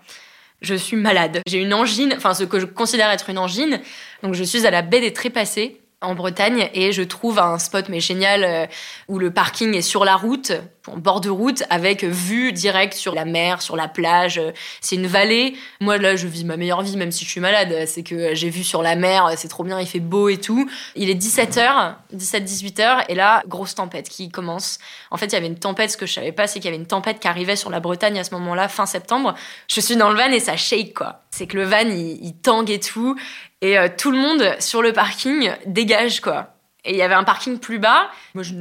[0.62, 1.41] je suis malade.
[1.47, 3.82] J'ai une angine, enfin ce que je considère être une angine.
[4.24, 7.88] Donc je suis à la baie des Trépassés en Bretagne et je trouve un spot
[7.88, 8.66] mais génial euh,
[9.08, 10.52] où le parking est sur la route,
[10.88, 14.42] en bord de route, avec vue directe sur la mer, sur la plage.
[14.82, 15.56] C'est une vallée.
[15.80, 17.86] Moi là, je vis ma meilleure vie même si je suis malade.
[17.86, 20.70] C'est que j'ai vu sur la mer, c'est trop bien, il fait beau et tout.
[20.96, 24.80] Il est 17h, 17-18h et là, grosse tempête qui commence.
[25.12, 26.74] En fait, il y avait une tempête, ce que je savais pas, c'est qu'il y
[26.74, 29.36] avait une tempête qui arrivait sur la Bretagne à ce moment-là, fin septembre.
[29.68, 31.21] Je suis dans le van et ça shake quoi.
[31.32, 33.17] C'est que le van, il, il tangue et tout.
[33.62, 36.56] Et euh, tout le monde sur le parking dégage, quoi.
[36.84, 38.10] Et il y avait un parking plus bas.
[38.34, 38.54] Moi, je,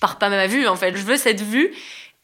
[0.00, 0.96] pars pas ma vue, en fait.
[0.96, 1.72] Je veux cette vue.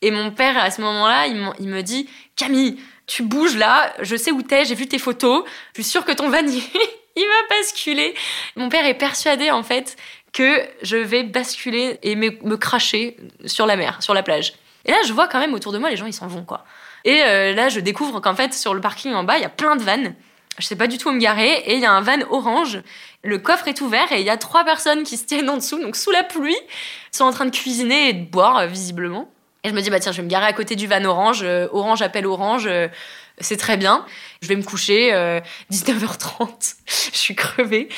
[0.00, 4.16] Et mon père, à ce moment-là, il, il, me dit Camille, tu bouges là, je
[4.16, 7.56] sais où t'es, j'ai vu tes photos, je suis sûre que ton van, il, va
[7.56, 8.14] basculer.
[8.56, 9.96] Mon père est persuadé, en fait,
[10.32, 14.54] que je vais basculer et me, me, cracher sur la mer, sur la plage.
[14.84, 16.64] Et là, je vois quand même autour de moi, les gens, ils s'en vont, quoi.
[17.04, 19.50] Et euh, là, je découvre qu'en fait, sur le parking en bas, il y a
[19.50, 20.14] plein de vannes
[20.58, 22.80] je sais pas du tout où me garer, et il y a un van orange.
[23.22, 25.80] Le coffre est ouvert et il y a trois personnes qui se tiennent en dessous,
[25.80, 26.56] donc sous la pluie,
[27.10, 29.30] sont en train de cuisiner et de boire, euh, visiblement.
[29.64, 31.40] Et je me dis, bah tiens, je vais me garer à côté du van orange.
[31.42, 32.68] Euh, orange appelle orange,
[33.38, 34.04] c'est très bien.
[34.42, 35.10] Je vais me coucher,
[35.72, 37.88] 19h30, je suis crevée.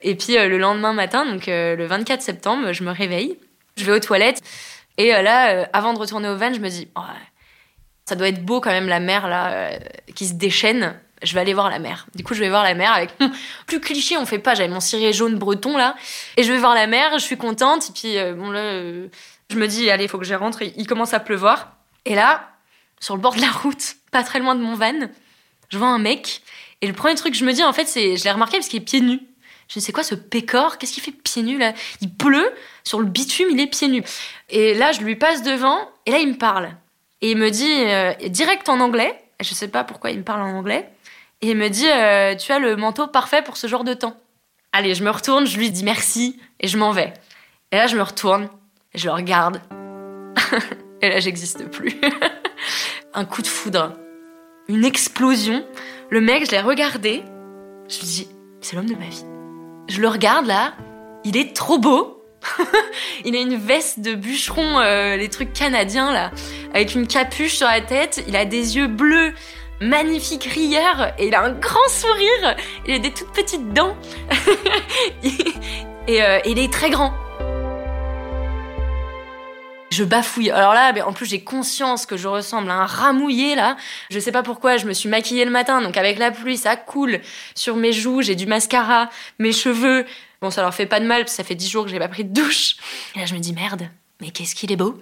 [0.00, 3.38] Et puis le lendemain matin, donc le 24 septembre, je me réveille,
[3.76, 4.42] je vais aux toilettes.
[4.98, 7.00] Et là, avant de retourner au van, je me dis, oh,
[8.04, 9.70] ça doit être beau quand même la mer là,
[10.14, 12.06] qui se déchaîne je vais aller voir la mer.
[12.14, 13.10] Du coup, je vais voir la mer avec
[13.66, 14.54] plus cliché, on fait pas.
[14.54, 15.94] J'avais mon ciré jaune breton là,
[16.36, 17.18] et je vais voir la mer.
[17.18, 17.88] Je suis contente.
[17.88, 19.08] Et puis euh, bon là, euh,
[19.50, 20.62] je me dis allez, il faut que je rentre.
[20.62, 21.76] Il commence à pleuvoir.
[22.04, 22.50] Et là,
[23.00, 25.08] sur le bord de la route, pas très loin de mon van,
[25.68, 26.42] je vois un mec.
[26.80, 28.68] Et le premier truc que je me dis en fait, c'est, je l'ai remarqué parce
[28.68, 29.20] qu'il est pieds nus.
[29.72, 31.72] Je sais quoi ce pécor Qu'est-ce qu'il fait pieds nus là?
[32.02, 32.52] Il pleut
[32.84, 34.04] sur le bitume, il est pieds nus.
[34.50, 35.78] Et là, je lui passe devant.
[36.04, 36.70] Et là, il me parle.
[37.22, 39.18] Et il me dit euh, direct en anglais.
[39.40, 40.90] Je sais pas pourquoi il me parle en anglais.
[41.40, 44.16] Et il me dit euh, Tu as le manteau parfait pour ce genre de temps.
[44.72, 47.12] Allez, je me retourne, je lui dis merci et je m'en vais.
[47.72, 48.48] Et là, je me retourne,
[48.94, 49.60] et je le regarde
[51.02, 51.98] et là, j'existe plus.
[53.14, 53.94] un coup de foudre,
[54.68, 55.66] une explosion.
[56.10, 57.22] Le mec, je l'ai regardé.
[57.88, 58.28] Je me dis,
[58.60, 59.31] c'est l'homme de ma vie.
[59.92, 60.72] Je le regarde là,
[61.22, 62.24] il est trop beau.
[63.26, 66.30] il a une veste de bûcheron, euh, les trucs canadiens là,
[66.72, 68.24] avec une capuche sur la tête.
[68.26, 69.34] Il a des yeux bleus,
[69.82, 72.56] magnifiques rieurs, et il a un grand sourire.
[72.86, 73.94] Il a des toutes petites dents.
[76.08, 77.12] et euh, il est très grand
[79.92, 80.50] je bafouille.
[80.50, 83.76] Alors là, en plus, j'ai conscience que je ressemble à un rat mouillé, là.
[84.10, 86.76] Je sais pas pourquoi, je me suis maquillée le matin, donc avec la pluie, ça
[86.76, 87.20] coule
[87.54, 90.04] sur mes joues, j'ai du mascara, mes cheveux.
[90.40, 92.08] Bon, ça leur fait pas de mal, parce ça fait dix jours que j'ai pas
[92.08, 92.76] pris de douche.
[93.14, 93.88] Et là, je me dis, merde,
[94.20, 95.00] mais qu'est-ce qu'il est beau.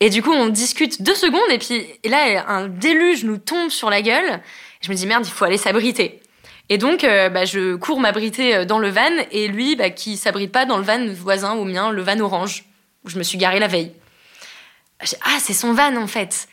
[0.00, 3.90] Et du coup, on discute deux secondes, et puis là, un déluge nous tombe sur
[3.90, 4.40] la gueule.
[4.80, 6.20] Je me dis, merde, il faut aller s'abriter.
[6.70, 10.16] Et donc, euh, bah, je cours m'abriter euh, dans le van, et lui, bah, qui
[10.16, 12.64] s'abrite pas dans le van voisin au mien, le van orange,
[13.04, 13.92] où je me suis garée la veille.
[15.00, 16.48] Ah, c'est son van en fait.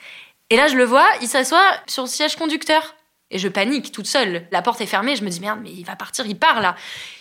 [0.50, 2.96] Et là, je le vois, il s'assoit sur le siège conducteur.
[3.34, 4.46] Et je panique toute seule.
[4.52, 6.76] La porte est fermée, je me dis merde, mais il va partir, il part là.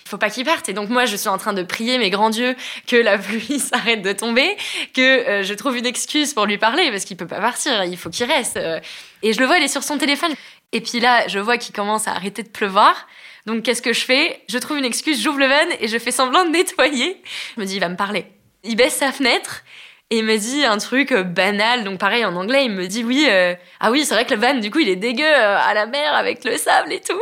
[0.05, 0.69] Il faut pas qu'il parte.
[0.69, 2.57] Et donc moi, je suis en train de prier mes grands dieux
[2.89, 4.57] que la pluie s'arrête de tomber,
[4.93, 7.97] que euh, je trouve une excuse pour lui parler parce qu'il peut pas partir, il
[7.97, 8.57] faut qu'il reste.
[8.57, 8.81] Euh.
[9.23, 10.33] Et je le vois, il est sur son téléphone.
[10.73, 13.07] Et puis là, je vois qu'il commence à arrêter de pleuvoir.
[13.47, 14.43] Donc qu'est-ce que je fais?
[14.49, 17.23] Je trouve une excuse, j'ouvre le van et je fais semblant de nettoyer.
[17.55, 18.27] Je me dis, il va me parler.
[18.65, 19.63] Il baisse sa fenêtre
[20.13, 23.05] et il me dit un truc euh, banal, donc pareil en anglais, il me dit
[23.05, 25.57] oui, euh, ah oui, c'est vrai que le van, du coup, il est dégueu euh,
[25.57, 27.21] à la mer avec le sable et tout.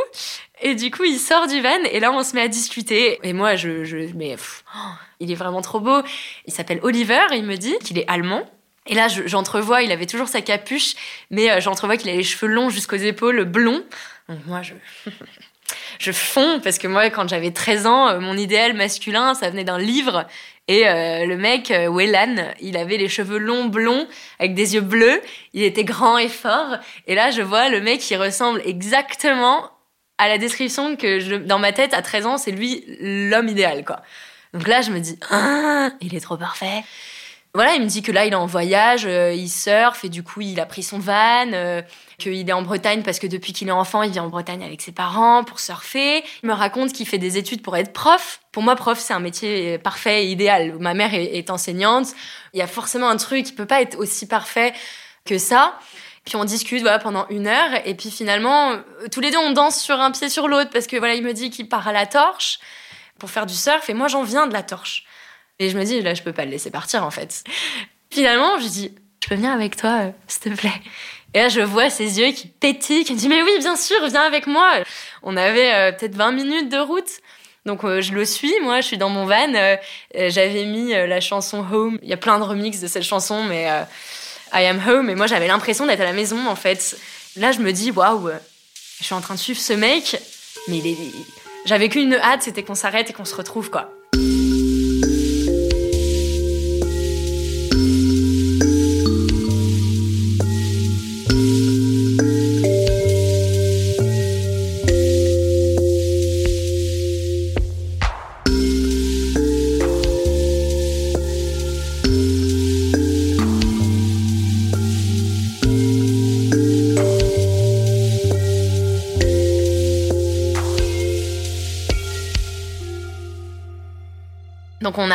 [0.61, 3.19] Et du coup, il sort du van et là, on se met à discuter.
[3.21, 4.35] Et moi, je, je mais
[4.75, 4.79] oh,
[5.19, 6.01] il est vraiment trop beau.
[6.47, 8.49] Il s'appelle Oliver, il me dit qu'il est allemand.
[8.87, 10.95] Et là, j'entrevois, il avait toujours sa capuche,
[11.29, 13.83] mais j'entrevois qu'il a les cheveux longs jusqu'aux épaules, blonds.
[14.27, 14.73] Donc moi, je...
[15.99, 19.77] je fonds parce que moi, quand j'avais 13 ans, mon idéal masculin, ça venait d'un
[19.77, 20.25] livre
[20.69, 25.19] et euh, le mec, euh, il avait les cheveux longs, blonds, avec des yeux bleus.
[25.53, 26.77] Il était grand et fort.
[27.07, 29.71] Et là, je vois le mec qui ressemble exactement
[30.19, 33.83] à la description que je, dans ma tête, à 13 ans, c'est lui l'homme idéal,
[33.83, 34.03] quoi.
[34.53, 36.83] Donc là, je me dis, ah, il est trop parfait.
[37.59, 40.23] Voilà, il me dit que là, il est en voyage, euh, il surfe, et du
[40.23, 41.83] coup, il a pris son van
[42.17, 44.81] qu'il est en Bretagne parce que depuis qu'il est enfant, il vit en Bretagne avec
[44.81, 46.23] ses parents pour surfer.
[46.41, 48.39] Il me raconte qu'il fait des études pour être prof.
[48.53, 50.77] Pour moi, prof, c'est un métier parfait et idéal.
[50.79, 52.07] Ma mère est, enseignante.
[52.53, 54.71] Il y a forcément un truc qui peut pas être aussi parfait
[55.25, 55.77] que ça.
[56.23, 58.77] Puis on discute pendant une heure et puis finalement
[59.11, 61.33] tous les deux on danse sur un pied sur l'autre parce que voilà il me
[61.33, 62.59] dit qu'il part à la torche
[63.17, 65.03] pour faire du surf et moi j'en viens de la torche.
[65.59, 67.43] Et je me dis là je peux pas le laisser partir en fait.
[68.09, 68.91] Finalement je dis
[69.23, 70.81] je peux venir avec toi euh, s'il te plaît.
[71.33, 73.97] Et là, je vois ses yeux qui pétillent, qui me dit Mais oui, bien sûr,
[74.07, 74.71] viens avec moi.
[75.21, 77.09] On avait euh, peut-être 20 minutes de route.
[77.65, 79.77] Donc euh, je le suis, moi, je suis dans mon van.
[80.15, 81.99] J'avais mis la chanson Home.
[82.01, 83.67] Il y a plein de remixes de cette chanson, mais
[84.53, 85.09] I Am Home.
[85.09, 86.97] Et moi, j'avais l'impression d'être à la maison, en fait.
[87.35, 88.31] Là, je me dis Waouh,
[88.99, 90.19] je suis en train de suivre ce mec.
[90.67, 90.81] Mais
[91.65, 93.91] j'avais qu'une hâte, c'était qu'on s'arrête et qu'on se retrouve, quoi.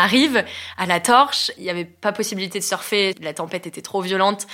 [0.05, 0.45] Arrive
[0.77, 4.47] à la torche, il n'y avait pas possibilité de surfer, la tempête était trop violente.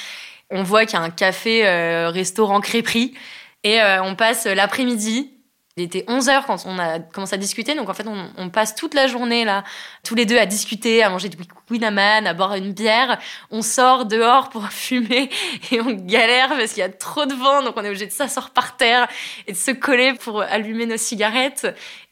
[0.50, 3.14] On voit qu'il y a un café, euh, restaurant crêperie,
[3.62, 5.32] et euh, on passe l'après-midi.
[5.76, 8.92] Il était 11h quand on a commencé à discuter, donc en fait on, passe toute
[8.92, 9.62] la journée là,
[10.02, 11.38] tous les deux à discuter, à manger du
[11.70, 13.18] Winnaman, à boire une bière.
[13.50, 15.30] On sort dehors pour fumer
[15.70, 18.12] et on galère parce qu'il y a trop de vent, donc on est obligé de
[18.12, 19.08] s'asseoir par terre
[19.46, 21.66] et de se coller pour allumer nos cigarettes.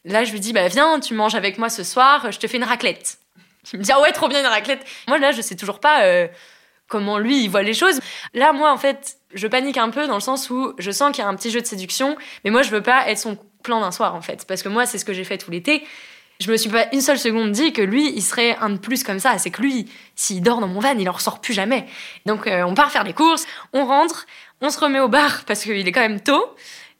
[0.05, 2.57] Là, je lui dis, bah viens, tu manges avec moi ce soir, je te fais
[2.57, 3.19] une raclette.
[3.73, 4.85] Il me dit, ah ouais, trop bien une raclette.
[5.07, 6.27] Moi, là, je sais toujours pas euh,
[6.87, 7.99] comment lui, il voit les choses.
[8.33, 11.23] Là, moi, en fait, je panique un peu dans le sens où je sens qu'il
[11.23, 13.79] y a un petit jeu de séduction, mais moi, je veux pas être son plan
[13.81, 14.45] d'un soir, en fait.
[14.47, 15.83] Parce que moi, c'est ce que j'ai fait tout l'été.
[16.39, 19.03] Je me suis pas une seule seconde dit que lui, il serait un de plus
[19.03, 19.37] comme ça.
[19.37, 21.85] C'est que lui, s'il dort dans mon van, il en ressort plus jamais.
[22.25, 24.25] Donc, euh, on part faire des courses, on rentre,
[24.61, 26.55] on se remet au bar parce qu'il est quand même tôt.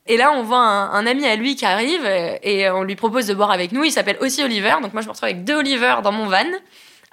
[0.10, 3.34] Et là, on voit un, ami à lui qui arrive et on lui propose de
[3.36, 3.84] boire avec nous.
[3.84, 4.76] Il s'appelle aussi Oliver.
[4.82, 6.46] Donc moi, je me retrouve avec deux Oliver dans mon van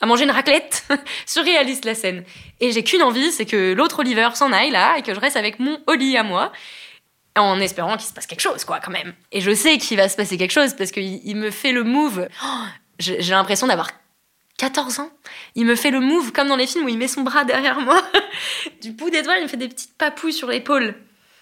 [0.01, 0.87] à manger une raclette.
[1.27, 2.25] Surréaliste la scène.
[2.61, 5.37] Et j'ai qu'une envie, c'est que l'autre Oliver s'en aille là et que je reste
[5.37, 6.53] avec mon Oli à moi.
[7.37, 9.13] En espérant qu'il se passe quelque chose, quoi, quand même.
[9.31, 12.29] Et je sais qu'il va se passer quelque chose parce qu'il me fait le move.
[12.43, 12.65] Oh,
[12.99, 13.91] j'ai l'impression d'avoir
[14.57, 15.11] 14 ans.
[15.55, 17.79] Il me fait le move comme dans les films où il met son bras derrière
[17.81, 18.03] moi.
[18.81, 20.95] du bout des doigts, il me fait des petites papouilles sur l'épaule.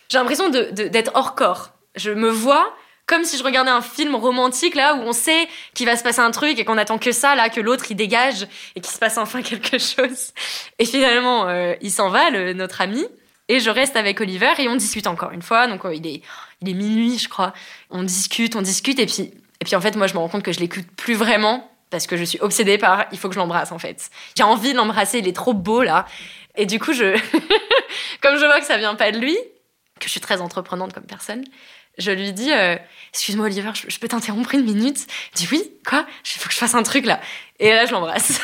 [0.08, 1.70] J'ai l'impression d'être hors corps.
[1.96, 2.74] Je me vois
[3.06, 6.20] comme si je regardais un film romantique là où on sait qu'il va se passer
[6.20, 8.98] un truc et qu'on attend que ça là que l'autre il dégage et qu'il se
[8.98, 10.32] passe enfin quelque chose.
[10.78, 13.04] Et finalement euh, il s'en va notre ami
[13.48, 15.66] et je reste avec Oliver et on discute encore une fois.
[15.66, 16.22] Donc euh, il est
[16.62, 17.52] il est minuit je crois.
[17.90, 20.42] On discute on discute et puis et puis en fait moi je me rends compte
[20.42, 23.38] que je l'écoute plus vraiment parce que je suis obsédée par il faut que je
[23.38, 24.10] l'embrasse en fait.
[24.36, 26.06] J'ai envie de l'embrasser il est trop beau là.
[26.56, 27.14] Et du coup je
[28.22, 29.36] comme je vois que ça vient pas de lui
[30.04, 31.44] que je suis très entreprenante comme personne
[31.98, 32.76] je lui dis euh,
[33.12, 35.06] Excuse-moi, Oliver, je, peux t'interrompre une minute?
[35.34, 36.06] Il dit Oui, quoi?
[36.24, 37.20] Il faut que je fasse un truc là.
[37.60, 38.40] Et là, je l'embrasse.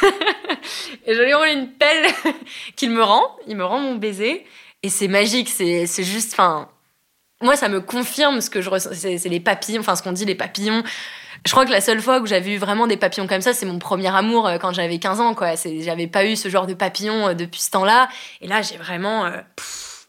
[1.07, 2.12] et je lui rends une pelle
[2.77, 3.37] qu'il me rend.
[3.46, 4.46] Il me rend mon baiser.
[4.83, 6.33] Et c'est magique, c'est juste.
[6.33, 6.68] Enfin,
[7.42, 8.90] moi, ça me confirme ce que je ressens.
[8.94, 10.83] C'est les papillons, enfin, ce qu'on dit, les papillons.
[11.44, 13.66] Je crois que la seule fois où j'avais eu vraiment des papillons comme ça, c'est
[13.66, 15.55] mon premier amour euh, quand j'avais 15 ans, quoi.
[15.57, 18.09] J'avais pas eu ce genre de papillons euh, depuis ce temps-là.
[18.42, 19.31] Et là, j'ai vraiment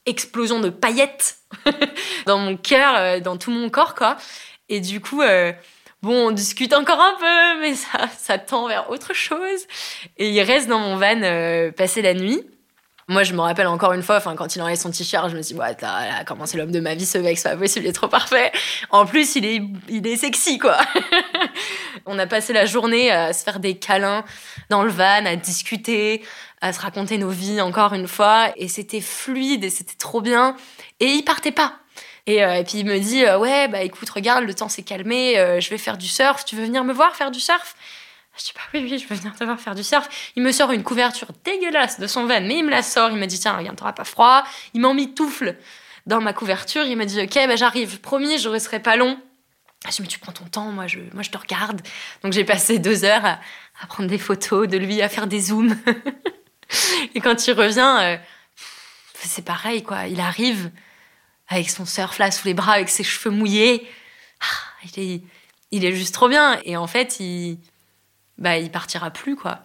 [0.05, 1.37] explosion de paillettes
[2.25, 4.17] dans mon cœur, euh, dans tout mon corps, quoi.
[4.69, 5.51] Et du coup, euh,
[6.01, 9.67] bon, on discute encore un peu, mais ça, ça tend vers autre chose.
[10.17, 12.41] Et il reste dans mon van euh, passer la nuit.
[13.07, 15.41] Moi, je me rappelle encore une fois, enfin, quand il enlève son t-shirt, je me
[15.41, 17.89] dit, ouais, t'as comment c'est l'homme de ma vie, ce mec, c'est pas possible, il
[17.89, 18.53] est trop parfait.
[18.89, 20.77] En plus, il est, il est sexy, quoi.
[22.05, 24.23] on a passé la journée à se faire des câlins
[24.69, 26.23] dans le van, à discuter,
[26.61, 28.51] à se raconter nos vies encore une fois.
[28.55, 30.55] Et c'était fluide et c'était trop bien.
[30.99, 31.75] Et il partait pas.
[32.27, 35.39] Et, euh, puis il me dit, euh, ouais, bah écoute, regarde, le temps s'est calmé,
[35.39, 37.75] euh, je vais faire du surf, tu veux venir me voir faire du surf?
[38.37, 40.31] Je dis, bah oui, oui, je veux venir te voir faire du surf.
[40.35, 43.09] Il me sort une couverture dégueulasse de son van, mais il me la sort.
[43.09, 44.43] Il me dit, tiens, regarde, t'auras pas froid.
[44.73, 45.57] Il m'en mis toufle
[46.05, 46.85] dans ma couverture.
[46.85, 47.99] Il m'a dit, ok, bah j'arrive.
[47.99, 49.19] Promis, je resterai pas long.
[49.85, 51.81] Je dis, mais tu prends ton temps, moi je, moi je te regarde.
[52.23, 53.39] Donc j'ai passé deux heures à,
[53.87, 55.75] prendre des photos de lui, à faire des zooms.
[57.15, 58.17] Et quand il revient, euh,
[59.15, 60.07] c'est pareil, quoi.
[60.07, 60.71] Il arrive
[61.47, 63.87] avec son surf là sous les bras, avec ses cheveux mouillés.
[64.41, 65.21] Ah, il, est,
[65.71, 66.59] il est juste trop bien.
[66.63, 67.59] Et en fait, il,
[68.37, 69.59] bah, il partira plus, quoi.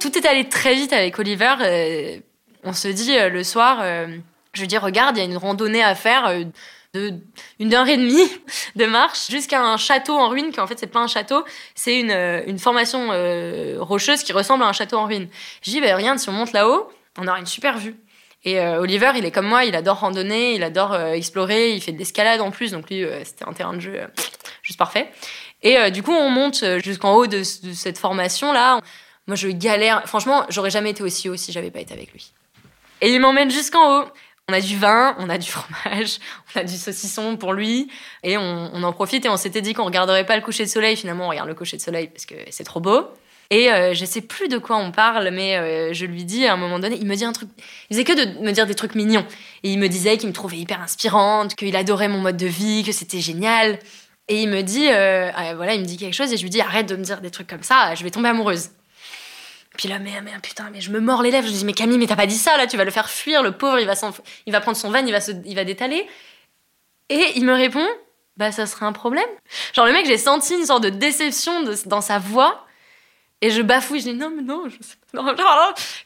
[0.00, 1.54] Tout est allé très vite avec Oliver.
[1.60, 2.20] Euh,
[2.62, 3.82] on se dit euh, le soir,
[4.52, 6.30] je lui dis regarde, il y a une randonnée à faire
[7.58, 8.28] une heure et demie
[8.76, 11.98] de marche jusqu'à un château en ruine qui en fait c'est pas un château c'est
[11.98, 15.28] une, euh, formation euh, rocheuse qui ressemble à un château en ruine.
[15.62, 17.96] Je dis bah, rien si on monte là-haut on aura une super vue.
[18.44, 21.92] Et euh, Oliver il est comme moi il adore randonner il adore explorer il fait
[21.92, 24.00] de l'escalade en plus donc lui c'était un terrain de jeu
[24.62, 25.10] juste parfait.
[25.62, 28.80] Et du coup on monte jusqu'en haut de, de cette formation là
[29.26, 30.06] moi je galère.
[30.06, 32.32] Franchement j'aurais jamais été aussi haut si j'avais pas été avec lui.
[33.00, 34.04] Et il m'emmène jusqu'en haut
[34.48, 36.18] on a du vin, on a du fromage,
[36.54, 37.88] on a du saucisson pour lui,
[38.22, 39.24] et on, en profite.
[39.24, 40.96] Et on s'était dit qu'on regarderait pas le coucher de soleil.
[40.96, 43.08] Finalement, on regarde le coucher de soleil parce que c'est trop beau.
[43.50, 46.54] Et euh, je sais plus de quoi on parle, mais euh, je lui dis à
[46.54, 47.48] un moment donné, il me dit un truc.
[47.90, 49.24] Il faisait que de me dire des trucs mignons.
[49.62, 52.84] Et il me disait qu'il me trouvait hyper inspirante, qu'il adorait mon mode de vie,
[52.84, 53.78] que c'était génial.
[54.28, 56.50] Et il me dit, euh, ah, voilà, il me dit quelque chose et je lui
[56.50, 58.70] dis arrête de me dire des trucs comme ça, je vais tomber amoureuse.
[59.76, 61.46] Puis là, mais, mais putain, mais je me mords les lèvres.
[61.46, 63.42] Je dis, mais Camille, mais t'as pas dit ça, là, tu vas le faire fuir,
[63.42, 65.32] le pauvre, il va, prendre son van, il va, se...
[65.44, 66.06] il va détaler.
[67.08, 67.86] Et il me répond,
[68.36, 69.28] bah, ça serait un problème.
[69.74, 72.66] Genre, le mec, j'ai senti une sorte de déception dans sa voix.
[73.40, 75.22] Et je bafouille, je dis, non, mais non, je sais pas.
[75.22, 75.34] Non,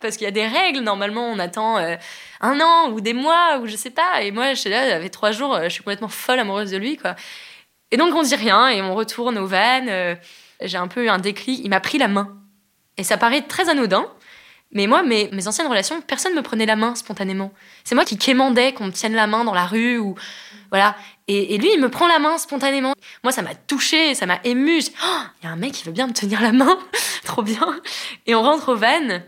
[0.00, 1.94] parce qu'il y a des règles, normalement, on attend euh,
[2.40, 4.22] un an ou des mois ou je sais pas.
[4.22, 6.78] Et moi, je suis là, avait trois jours, euh, je suis complètement folle amoureuse de
[6.78, 7.14] lui, quoi.
[7.90, 9.86] Et donc, on dit rien et on retourne au van.
[9.86, 10.14] Euh,
[10.60, 11.60] j'ai un peu eu un déclic.
[11.62, 12.37] Il m'a pris la main.
[12.98, 14.06] Et ça paraît très anodin,
[14.72, 17.52] mais moi, mes, anciennes relations, personne me prenait la main spontanément.
[17.84, 20.14] C'est moi qui quémandais qu'on me tienne la main dans la rue ou
[20.70, 20.94] voilà.
[21.26, 22.94] Et, lui, il me prend la main spontanément.
[23.22, 24.80] Moi, ça m'a touchée, ça m'a émue.
[25.04, 26.78] Oh, il y a un mec qui veut bien me tenir la main,
[27.24, 27.80] trop bien.
[28.26, 29.20] Et on rentre au van.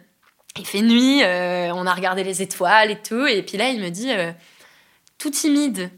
[0.58, 3.26] Il fait nuit, euh, on a regardé les étoiles et tout.
[3.26, 4.32] Et puis là, il me dit, euh,
[5.18, 5.90] tout timide,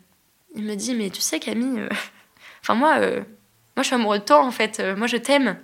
[0.54, 1.88] il me dit, mais tu sais, Camille, euh,
[2.62, 4.80] enfin moi, moi, je suis amoureux de toi en fait.
[4.96, 5.58] moi, je t'aime.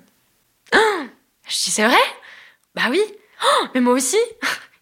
[1.48, 1.96] Je dis, c'est vrai?
[2.74, 3.00] Bah oui.
[3.44, 4.18] Oh, mais moi aussi.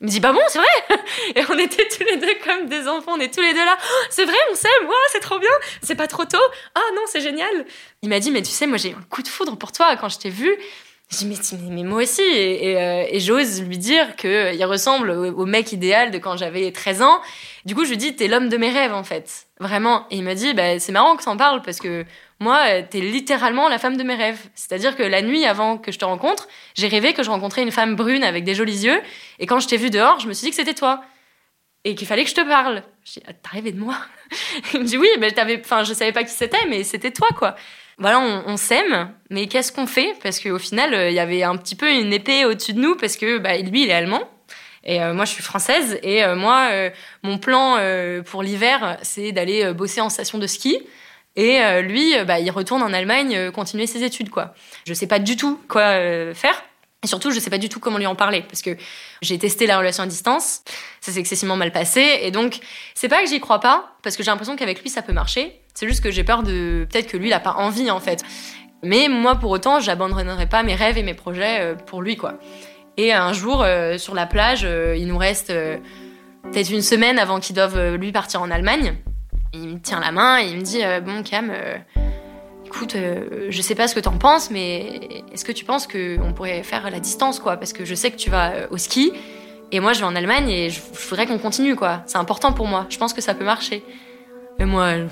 [0.00, 1.00] Il me dit, bah bon, c'est vrai.
[1.36, 3.78] Et on était tous les deux comme des enfants, on est tous les deux là.
[3.78, 4.70] Oh, c'est vrai, on s'aime,
[5.10, 5.48] c'est trop bien.
[5.80, 6.36] C'est pas trop tôt.
[6.74, 7.64] Ah non, c'est génial.
[8.02, 9.96] Il m'a dit, mais tu sais, moi j'ai eu un coup de foudre pour toi
[9.96, 10.54] quand je t'ai vu.
[11.10, 11.36] Je dis, mais,
[11.70, 12.22] mais, moi aussi.
[12.22, 17.20] Et, euh, j'ose lui dire qu'il ressemble au, mec idéal de quand j'avais 13 ans.
[17.64, 19.46] Du coup, je lui dis, t'es l'homme de mes rêves, en fait.
[19.60, 20.06] Vraiment.
[20.10, 22.04] Et il me dit, bah, c'est marrant que t'en parles parce que
[22.38, 24.40] moi, euh, t'es littéralement la femme de mes rêves.
[24.54, 27.70] C'est-à-dire que la nuit avant que je te rencontre, j'ai rêvé que je rencontrais une
[27.70, 29.00] femme brune avec des jolis yeux.
[29.38, 31.02] Et quand je t'ai vu dehors, je me suis dit que c'était toi.
[31.84, 32.82] Et qu'il fallait que je te parle.
[33.04, 33.96] Je dis, ah, t'as rêvé de moi?
[34.74, 37.28] Il me dit, oui, mais t'avais, enfin, je savais pas qui c'était, mais c'était toi,
[37.36, 37.54] quoi.
[37.96, 40.14] voilà, on, s'aime, mais qu'est-ce qu'on fait?
[40.22, 43.16] Parce qu'au final, il y avait un petit peu une épée au-dessus de nous, parce
[43.16, 44.28] que bah, lui, il est allemand.
[44.82, 45.98] Et moi, je suis française.
[46.02, 46.70] Et moi,
[47.22, 47.76] mon plan
[48.24, 50.80] pour l'hiver, c'est d'aller bosser en station de ski.
[51.36, 54.54] Et lui, bah, il retourne en Allemagne continuer ses études, quoi.
[54.86, 55.92] Je sais pas du tout quoi
[56.34, 56.62] faire.
[57.06, 58.76] Et surtout, je sais pas du tout comment lui en parler parce que
[59.22, 60.62] j'ai testé la relation à distance,
[61.00, 62.58] ça s'est excessivement mal passé et donc
[62.94, 65.60] c'est pas que j'y crois pas parce que j'ai l'impression qu'avec lui ça peut marcher,
[65.74, 68.24] c'est juste que j'ai peur de peut-être que lui il a pas envie en fait.
[68.82, 72.34] Mais moi pour autant, j'abandonnerai pas mes rêves et mes projets euh, pour lui quoi.
[72.96, 77.40] Et un jour euh, sur la plage, euh, il nous reste peut-être une semaine avant
[77.40, 78.96] qu'il doive lui partir en Allemagne.
[79.62, 81.52] Il me tient la main et il me dit bon Cam
[82.66, 86.32] écoute, euh, je sais pas ce que t'en penses, mais est-ce que tu penses qu'on
[86.34, 87.56] pourrait faire la distance, quoi?
[87.56, 89.12] Parce que je sais que tu vas euh, au ski,
[89.72, 92.02] et moi je vais en Allemagne, et je, voudrais qu'on continue, quoi.
[92.06, 92.86] C'est important pour moi.
[92.90, 93.82] Je pense que ça peut marcher.
[94.58, 95.06] Mais moi, lui,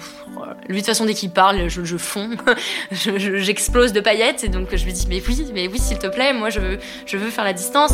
[0.68, 2.30] de toute façon, dès qu'il parle, je, je fonds,
[2.92, 6.32] j'explose de paillettes, et donc je lui dis, mais oui, mais oui, s'il te plaît,
[6.32, 7.92] moi je veux, je veux faire la distance.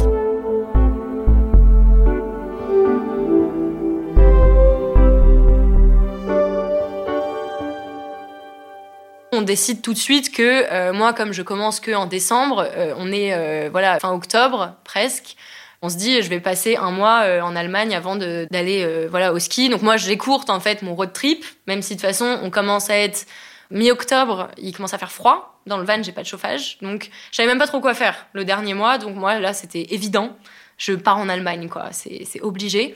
[9.40, 12.94] On décide tout de suite que euh, moi, comme je commence que en décembre, euh,
[12.98, 15.36] on est euh, voilà fin octobre presque.
[15.80, 19.70] On se dit, je vais passer un mois en Allemagne avant d'aller voilà au ski.
[19.70, 22.90] Donc moi, j'écourte en fait mon road trip, même si de toute façon, on commence
[22.90, 23.24] à être
[23.70, 25.58] mi-octobre, il commence à faire froid.
[25.64, 28.44] Dans le van, j'ai pas de chauffage, donc je même pas trop quoi faire le
[28.44, 28.98] dernier mois.
[28.98, 30.36] Donc moi, là, c'était évident.
[30.76, 31.88] Je pars en Allemagne, quoi.
[31.92, 32.94] C'est obligé.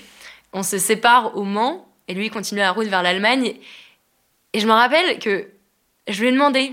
[0.53, 3.55] On se sépare au Mans et lui continue la route vers l'Allemagne.
[4.53, 5.54] Et je me rappelle que
[6.09, 6.73] je lui ai demandé,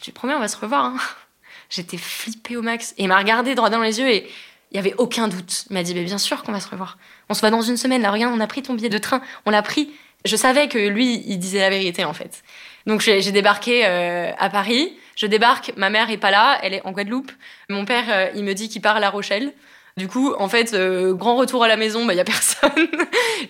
[0.00, 0.86] tu promets, on va se revoir.
[0.86, 0.96] Hein
[1.70, 2.92] J'étais flippée au max.
[2.98, 4.28] Et il m'a regardé droit dans les yeux et
[4.70, 5.64] il n'y avait aucun doute.
[5.70, 6.98] Il m'a dit, mais bien sûr qu'on va se revoir.
[7.28, 8.02] On se voit dans une semaine.
[8.02, 9.22] Là, regarde, on a pris ton billet de train.
[9.46, 9.90] On l'a pris.
[10.24, 12.42] Je savais que lui, il disait la vérité, en fait.
[12.86, 14.96] Donc j'ai débarqué euh, à Paris.
[15.16, 17.30] Je débarque, ma mère est pas là, elle est en Guadeloupe.
[17.68, 19.52] Mon père, euh, il me dit qu'il part à La Rochelle.
[19.98, 22.70] Du coup, en fait, euh, grand retour à la maison, il bah, y a personne.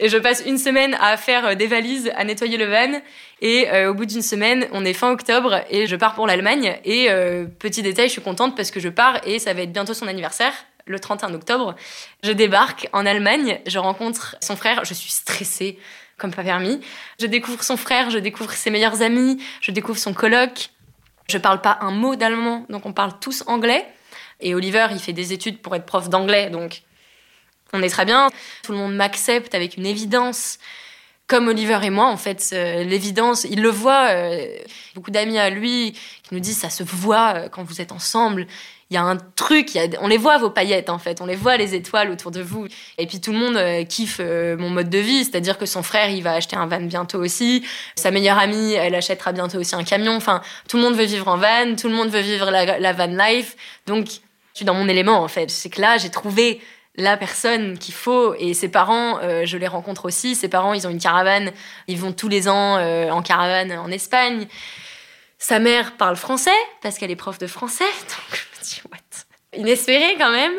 [0.01, 3.01] et je passe une semaine à faire euh, des valises, à nettoyer le van.
[3.41, 6.79] Et euh, au bout d'une semaine, on est fin octobre et je pars pour l'Allemagne.
[6.85, 7.09] Et
[7.59, 10.07] petit détail, je suis contente parce que je pars et ça va être bientôt son
[10.07, 10.53] anniversaire,
[10.87, 11.75] le 31 octobre.
[12.23, 15.79] Je débarque en Allemagne, je rencontre son frère, je suis stressée
[16.19, 16.81] comme pas permis.
[17.21, 20.71] Je découvre son frère, je découvre ses meilleurs amis, je découvre son coloc.
[21.29, 23.85] Je parle pas un mot d'allemand, donc on parle tous anglais.
[24.43, 26.83] Et Oliver, il fait des études pour être prof d'anglais, donc
[27.73, 28.29] on est très bien.
[28.63, 30.59] Tout le monde m'accepte avec une évidence.
[31.27, 34.09] Comme Oliver et moi, en fait, euh, l'évidence, il le voit.
[34.11, 34.59] Euh,
[34.95, 38.47] beaucoup d'amis à lui qui nous disent ça se voit euh, quand vous êtes ensemble.
[38.91, 41.57] Il y a un truc, on les voit vos paillettes en fait, on les voit
[41.57, 42.67] les étoiles autour de vous.
[42.99, 46.23] Et puis tout le monde kiffe mon mode de vie, c'est-à-dire que son frère il
[46.23, 47.65] va acheter un van bientôt aussi,
[47.97, 50.15] sa meilleure amie elle achètera bientôt aussi un camion.
[50.15, 52.93] Enfin, tout le monde veut vivre en van, tout le monde veut vivre la, la
[52.93, 53.57] van life.
[53.87, 54.09] Donc
[54.53, 55.51] je suis dans mon élément en fait.
[55.51, 56.61] C'est que là, j'ai trouvé
[56.97, 60.35] la personne qu'il faut et ses parents, euh, je les rencontre aussi.
[60.35, 61.53] Ses parents, ils ont une caravane,
[61.89, 64.47] ils vont tous les ans euh, en caravane en Espagne.
[65.39, 66.51] Sa mère parle français
[66.83, 69.59] parce qu'elle est prof de français, donc je me dis what?
[69.59, 70.53] Inespéré quand même.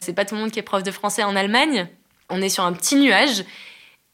[0.00, 1.88] C'est pas tout le monde qui est prof de français en Allemagne.
[2.28, 3.44] On est sur un petit nuage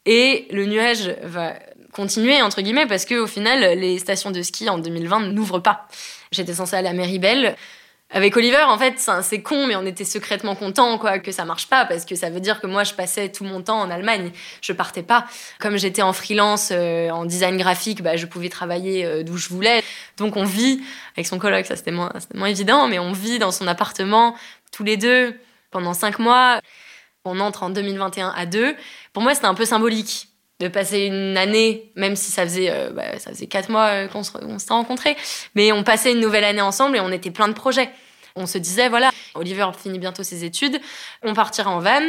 [0.07, 1.55] et le nuage va
[1.93, 5.89] continuer entre guillemets parce que au final les stations de ski en 2020 n'ouvrent pas.
[6.33, 7.57] J'étais censée aller à Meribel
[8.15, 11.67] avec Oliver, en fait, c'est con, mais on était secrètement contents quoi que ça marche
[11.67, 14.31] pas parce que ça veut dire que moi je passais tout mon temps en Allemagne,
[14.63, 15.27] je partais pas.
[15.59, 19.49] Comme j'étais en freelance euh, en design graphique, bah, je pouvais travailler euh, d'où je
[19.49, 19.83] voulais.
[20.17, 20.81] Donc on vit
[21.17, 24.37] avec son coloc, ça c'était moins, moins évident, mais on vit dans son appartement
[24.71, 25.37] tous les deux
[25.73, 26.61] pendant cinq mois.
[27.25, 28.77] On entre en 2021 à deux.
[29.13, 30.29] Pour moi, c'était un peu symbolique
[30.61, 34.23] de passer une année, même si ça faisait, euh, bah, ça faisait quatre mois qu'on
[34.23, 35.17] s'était rencontrés,
[35.55, 37.91] mais on passait une nouvelle année ensemble et on était plein de projets.
[38.37, 40.81] On se disait, voilà, Oliver finit bientôt ses études,
[41.23, 42.03] on partira en van.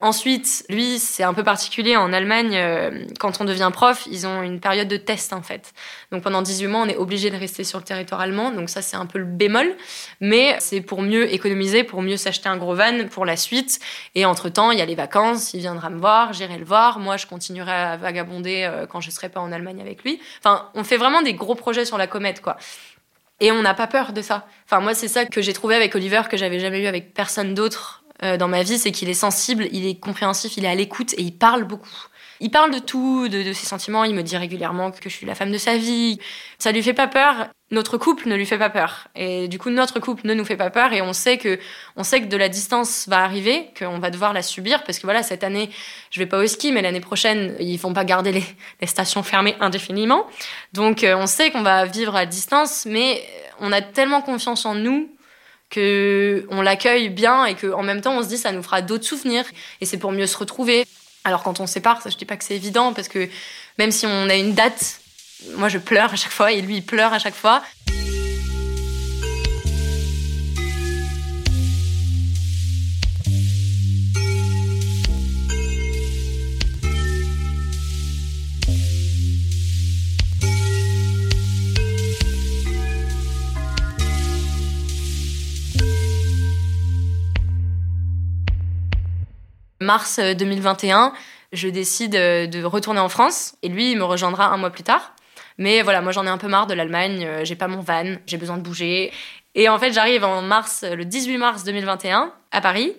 [0.00, 1.96] Ensuite, lui, c'est un peu particulier.
[1.96, 5.72] En Allemagne, euh, quand on devient prof, ils ont une période de test, en fait.
[6.12, 8.52] Donc pendant 18 mois, on est obligé de rester sur le territoire allemand.
[8.52, 9.74] Donc ça, c'est un peu le bémol.
[10.20, 13.80] Mais c'est pour mieux économiser, pour mieux s'acheter un gros van pour la suite.
[14.14, 17.00] Et entre-temps, il y a les vacances, il viendra me voir, j'irai le voir.
[17.00, 20.20] Moi, je continuerai à vagabonder euh, quand je serai pas en Allemagne avec lui.
[20.38, 22.56] Enfin, on fait vraiment des gros projets sur la comète, quoi.
[23.40, 24.46] Et on n'a pas peur de ça.
[24.64, 27.54] Enfin, moi, c'est ça que j'ai trouvé avec Oliver, que j'avais jamais eu avec personne
[27.54, 31.14] d'autre dans ma vie, c'est qu'il est sensible, il est compréhensif, il est à l'écoute
[31.14, 32.08] et il parle beaucoup.
[32.40, 34.04] Il parle de tout, de, ses sentiments.
[34.04, 36.18] Il me dit régulièrement que je suis la femme de sa vie.
[36.58, 37.48] Ça lui fait pas peur.
[37.70, 39.08] Notre couple ne lui fait pas peur.
[39.14, 40.92] Et du coup, notre couple ne nous fait pas peur.
[40.92, 41.58] Et on sait que,
[41.96, 44.84] on sait que de la distance va arriver, qu'on va devoir la subir.
[44.84, 45.68] Parce que voilà, cette année,
[46.10, 49.56] je vais pas au ski, mais l'année prochaine, ils vont pas garder les, stations fermées
[49.60, 50.26] indéfiniment.
[50.72, 53.22] Donc, euh, on sait qu'on va vivre à distance, mais
[53.58, 55.10] on a tellement confiance en nous
[55.70, 59.04] que on l'accueille bien et qu'en même temps on se dit ça nous fera d'autres
[59.04, 59.44] souvenirs
[59.80, 60.86] et c'est pour mieux se retrouver.
[61.24, 63.28] Alors quand on sépare, ça je dis pas que c'est évident parce que
[63.78, 65.00] même si on a une date,
[65.56, 67.62] moi je pleure à chaque fois et lui il pleure à chaque fois.
[89.80, 91.10] Mars 2021, euh,
[91.52, 94.82] je décide euh, de retourner en France et lui, il me rejoindra un mois plus
[94.82, 95.14] tard.
[95.56, 98.16] Mais voilà, moi j'en ai un peu marre de l'Allemagne, euh, j'ai pas mon van,
[98.26, 99.12] j'ai besoin de bouger.
[99.54, 102.94] Et en fait, j'arrive en mars, le 18 mars 2021, à Paris,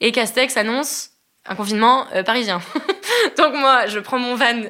[0.00, 1.10] et Castex annonce
[1.46, 2.60] un confinement parisien.
[3.38, 4.62] Donc moi, je prends mon van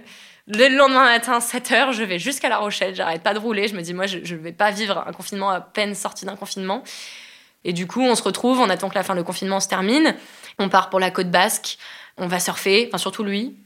[0.46, 3.82] le lendemain matin, 7h, je vais jusqu'à La Rochelle, j'arrête pas de rouler, je me
[3.82, 6.82] dis moi je, je vais pas vivre un confinement à peine sorti d'un confinement.
[7.64, 10.14] Et du coup, on se retrouve, on attend que la fin du confinement se termine.
[10.58, 11.78] On part pour la côte basque.
[12.16, 13.56] On va surfer, enfin surtout lui.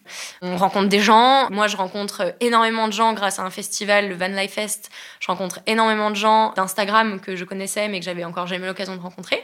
[0.41, 1.51] On rencontre des gens.
[1.51, 4.91] Moi, je rencontre énormément de gens grâce à un festival, le Van Life Fest.
[5.19, 8.95] Je rencontre énormément de gens d'Instagram que je connaissais mais que j'avais encore jamais l'occasion
[8.95, 9.43] de rencontrer.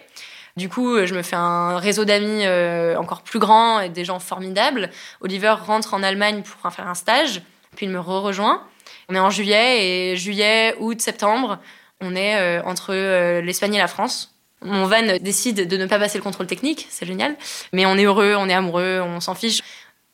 [0.57, 4.19] Du coup, je me fais un réseau d'amis euh, encore plus grand et des gens
[4.19, 4.91] formidables.
[5.21, 7.43] Oliver rentre en Allemagne pour faire un stage,
[7.77, 8.63] puis il me re-rejoint.
[9.09, 11.59] On est en juillet et juillet, août, septembre,
[12.01, 14.35] on est euh, entre euh, l'Espagne et la France.
[14.63, 17.37] Mon van décide de ne pas passer le contrôle technique, c'est génial.
[17.73, 19.61] Mais on est heureux, on est amoureux, on s'en fiche.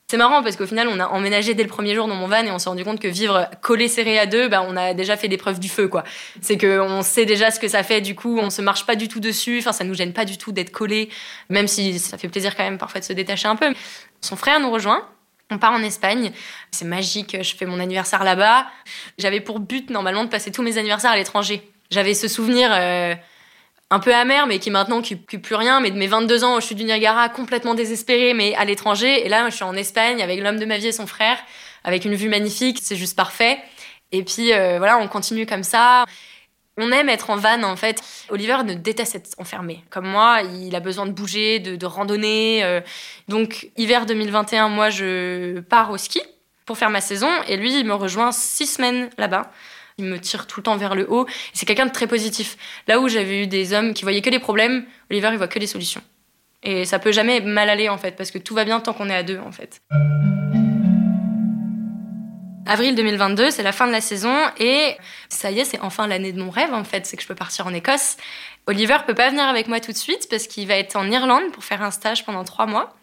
[0.09, 2.45] C'est marrant parce qu'au final, on a emménagé dès le premier jour dans mon van
[2.45, 5.17] et on s'est rendu compte que vivre collé serré à deux, bah, on a déjà
[5.17, 6.05] fait l'épreuve du feu, quoi.
[6.41, 9.09] C'est qu'on sait déjà ce que ça fait, du coup, on se marche pas du
[9.09, 9.59] tout dessus.
[9.59, 11.09] Enfin, ça nous gêne pas du tout d'être collé,
[11.49, 13.75] même si ça fait plaisir quand même parfois de se détacher un peu.
[14.21, 15.05] Son frère nous rejoint.
[15.51, 16.33] On part en Espagne,
[16.73, 18.67] c'est magique, je fais mon anniversaire là-bas.
[19.19, 21.69] J'avais pour but normalement de passer tous mes anniversaires à l'étranger.
[21.91, 23.15] J'avais ce souvenir euh,
[23.91, 25.81] un peu amer, mais qui maintenant qui plus rien.
[25.81, 29.25] Mais de mes 22 ans, je suis du Niagara, complètement désespérée, mais à l'étranger.
[29.25, 31.39] Et là, je suis en Espagne avec l'homme de ma vie et son frère,
[31.85, 32.79] avec une vue magnifique.
[32.83, 33.59] C'est juste parfait.
[34.13, 36.05] Et puis euh, voilà, on continue comme ça.
[36.79, 38.01] On aime être en van en fait.
[38.29, 39.83] Oliver ne déteste être enfermé.
[39.91, 42.63] Comme moi, il a besoin de bouger, de, de randonner.
[42.65, 42.81] Euh.
[43.29, 46.21] Donc hiver 2021, moi je pars au ski
[46.67, 49.51] pour faire ma saison et lui il me rejoint six semaines là-bas
[49.99, 51.27] il me tire tout le temps vers le haut.
[51.53, 52.57] C'est quelqu'un de très positif.
[52.87, 55.59] Là où j'avais eu des hommes qui voyaient que les problèmes, Oliver, il voit que
[55.59, 56.03] les solutions.
[56.63, 59.09] Et ça peut jamais mal aller, en fait, parce que tout va bien tant qu'on
[59.09, 59.81] est à deux, en fait.
[62.69, 64.97] Avril 2022, c'est la fin de la saison et
[65.29, 67.37] ça y est, c'est enfin l'année de mon rêve en fait, c'est que je peux
[67.37, 68.17] partir en Écosse.
[68.67, 71.53] Oliver peut pas venir avec moi tout de suite parce qu'il va être en Irlande
[71.53, 72.96] pour faire un stage pendant trois mois.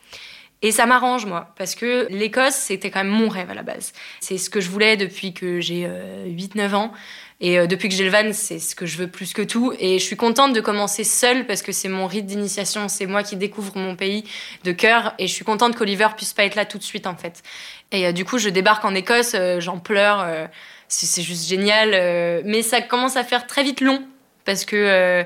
[0.64, 3.91] Et ça m'arrange, moi, parce que l'Écosse, c'était quand même mon rêve à la base.
[4.22, 5.86] C'est ce que je voulais depuis que j'ai
[6.26, 6.93] 8-9 euh, ans.
[7.41, 9.74] Et euh, depuis que j'ai le van, c'est ce que je veux plus que tout.
[9.78, 12.88] Et je suis contente de commencer seule parce que c'est mon rite d'initiation.
[12.88, 14.24] C'est moi qui découvre mon pays
[14.64, 15.14] de cœur.
[15.20, 17.43] Et je suis contente qu'Oliver puisse pas être là tout de suite, en fait.
[17.91, 20.26] Et euh, du coup, je débarque en Écosse, j'en pleure.
[20.88, 21.89] c'est juste génial.
[22.45, 24.01] mais ça commence à faire très vite long
[24.45, 25.26] parce que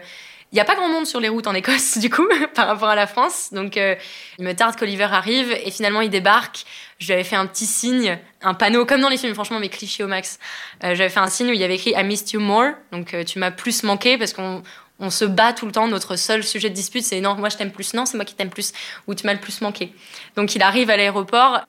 [0.51, 2.87] il n'y a pas grand monde sur les routes en Écosse, du coup, par rapport
[2.87, 3.49] à la France.
[3.51, 3.95] Donc, euh,
[4.39, 6.65] il me tarde qu'Oliver arrive et finalement, il débarque.
[6.99, 9.69] Je lui avais fait un petit signe, un panneau, comme dans les films, franchement, mes
[9.69, 10.39] clichés au max.
[10.83, 12.71] Euh, J'avais fait un signe où il y avait écrit I missed you more.
[12.91, 14.63] Donc, euh, tu m'as plus manqué parce qu'on
[14.99, 15.87] on se bat tout le temps.
[15.87, 18.33] Notre seul sujet de dispute, c'est non, moi je t'aime plus, non, c'est moi qui
[18.33, 18.71] t'aime plus,
[19.05, 19.91] ou tu m'as le plus manqué.
[20.37, 21.59] Donc, il arrive à l'aéroport.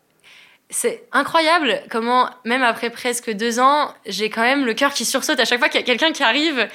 [0.71, 5.41] C'est incroyable comment, même après presque deux ans, j'ai quand même le cœur qui sursaute
[5.41, 6.69] à chaque fois qu'il y a quelqu'un qui arrive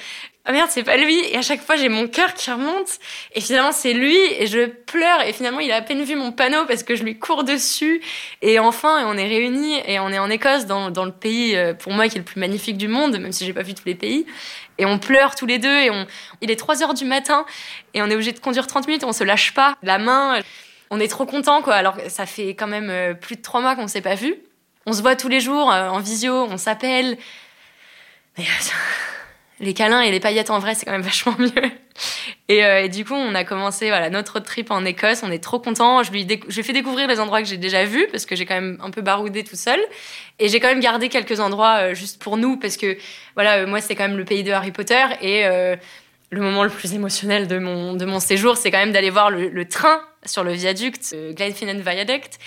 [0.46, 1.18] ah merde, c'est pas lui.
[1.30, 2.98] Et à chaque fois, j'ai mon cœur qui remonte.
[3.34, 4.14] Et finalement, c'est lui.
[4.38, 5.22] Et je pleure.
[5.22, 8.02] Et finalement, il a à peine vu mon panneau parce que je lui cours dessus.
[8.42, 9.80] Et enfin, on est réunis.
[9.86, 12.26] Et on est en Écosse, dans, dans le pays, euh, pour moi, qui est le
[12.26, 14.26] plus magnifique du monde, même si j'ai pas vu tous les pays.
[14.76, 15.78] Et on pleure tous les deux.
[15.78, 16.06] Et on...
[16.42, 17.46] il est 3 heures du matin.
[17.94, 19.04] Et on est obligé de conduire 30 minutes.
[19.04, 19.78] On se lâche pas.
[19.82, 20.40] La main.
[20.90, 21.74] On est trop content, quoi.
[21.74, 24.34] Alors, ça fait quand même euh, plus de 3 mois qu'on s'est pas vu.
[24.84, 26.34] On se voit tous les jours euh, en visio.
[26.50, 27.16] On s'appelle.
[28.36, 28.44] Mais
[29.60, 31.50] les câlins et les paillettes en vrai, c'est quand même vachement mieux.
[32.50, 35.22] Euh, et, du coup, on a commencé voilà notre trip en Écosse.
[35.22, 36.02] On est trop contents.
[36.02, 38.54] Je lui, ai fait découvrir les endroits que j'ai déjà vus parce que j'ai quand
[38.54, 39.80] même un peu baroudé tout seul.
[40.38, 42.98] Et j'ai quand même gardé quelques endroits euh, juste pour nous parce que
[43.34, 45.44] voilà, euh, moi c'est quand même le pays de Harry Potter et
[46.30, 49.30] le moment le plus émotionnel de mon de mon séjour, c'est quand même d'aller voir
[49.30, 50.96] le, train sur le viaduc,
[51.36, 52.40] Glenfinnan Viaduct.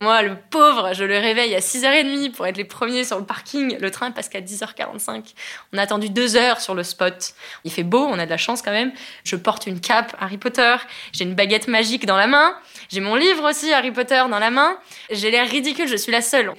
[0.00, 3.78] Moi, le pauvre, je le réveille à 6h30 pour être les premiers sur le parking.
[3.78, 5.34] Le train passe qu'à 10h45.
[5.72, 7.34] On a attendu deux heures sur le spot.
[7.64, 8.92] Il fait beau, on a de la chance quand même.
[9.22, 10.76] Je porte une cape Harry Potter.
[11.12, 12.56] J'ai une baguette magique dans la main.
[12.88, 14.76] J'ai mon livre aussi Harry Potter dans la main.
[15.10, 16.52] J'ai l'air ridicule, je suis la seule.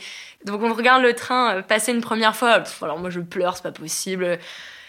[0.45, 2.63] Donc on regarde le train passer une première fois.
[2.81, 4.39] alors moi je pleure, c'est pas possible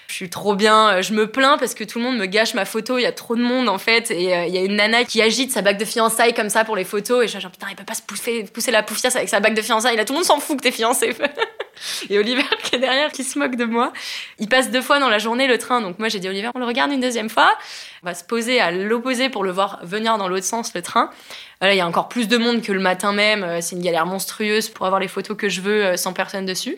[0.08, 2.54] je suis trop bien, euh, je me plains parce que tout le monde me gâche
[2.54, 4.62] ma photo, il y a trop de monde en fait, et euh, il y a
[4.62, 7.32] une nana qui agite sa bague de fiançailles comme ça pour les photos, et je
[7.32, 9.96] suis genre putain, il peut pas se pousser, la poufiasse avec sa bague de fiançailles,
[9.96, 11.14] là tout le monde s'en fout que t'es fiancé.
[12.10, 13.92] et Oliver qui est derrière, qui se moque de moi,
[14.38, 16.60] il passe deux fois dans la journée le train, donc moi j'ai dit Oliver, on
[16.60, 17.50] le regarde une deuxième fois,
[18.02, 21.10] on va se poser à l'opposé pour le voir venir dans l'autre sens le train.
[21.62, 23.82] Là, il y a encore plus de monde que le matin même, euh, c'est une
[23.82, 26.76] galère monstrueuse pour avoir les photos que je veux sans personne dessus.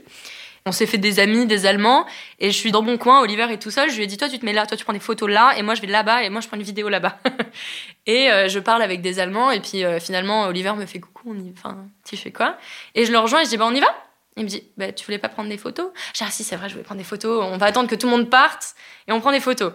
[0.67, 2.07] On s'est fait des amis, des Allemands,
[2.39, 4.29] et je suis dans mon coin, Oliver est tout seul, je lui ai dit, toi
[4.29, 6.23] tu te mets là, toi tu prends des photos là, et moi je vais là-bas,
[6.23, 7.19] et moi je prends une vidéo là-bas.
[8.07, 11.35] et euh, je parle avec des Allemands, et puis euh, finalement Oliver me fait coucou,
[11.35, 11.53] on y...
[11.57, 12.57] enfin, tu fais quoi?
[12.95, 13.89] Et je le rejoins et je dis, bah on y va?
[14.37, 15.91] Il me dit, bah, tu voulais pas prendre des photos?
[16.15, 17.45] J'ai ah si, c'est vrai, je voulais prendre des photos.
[17.45, 18.77] On va attendre que tout le monde parte
[19.09, 19.73] et on prend des photos.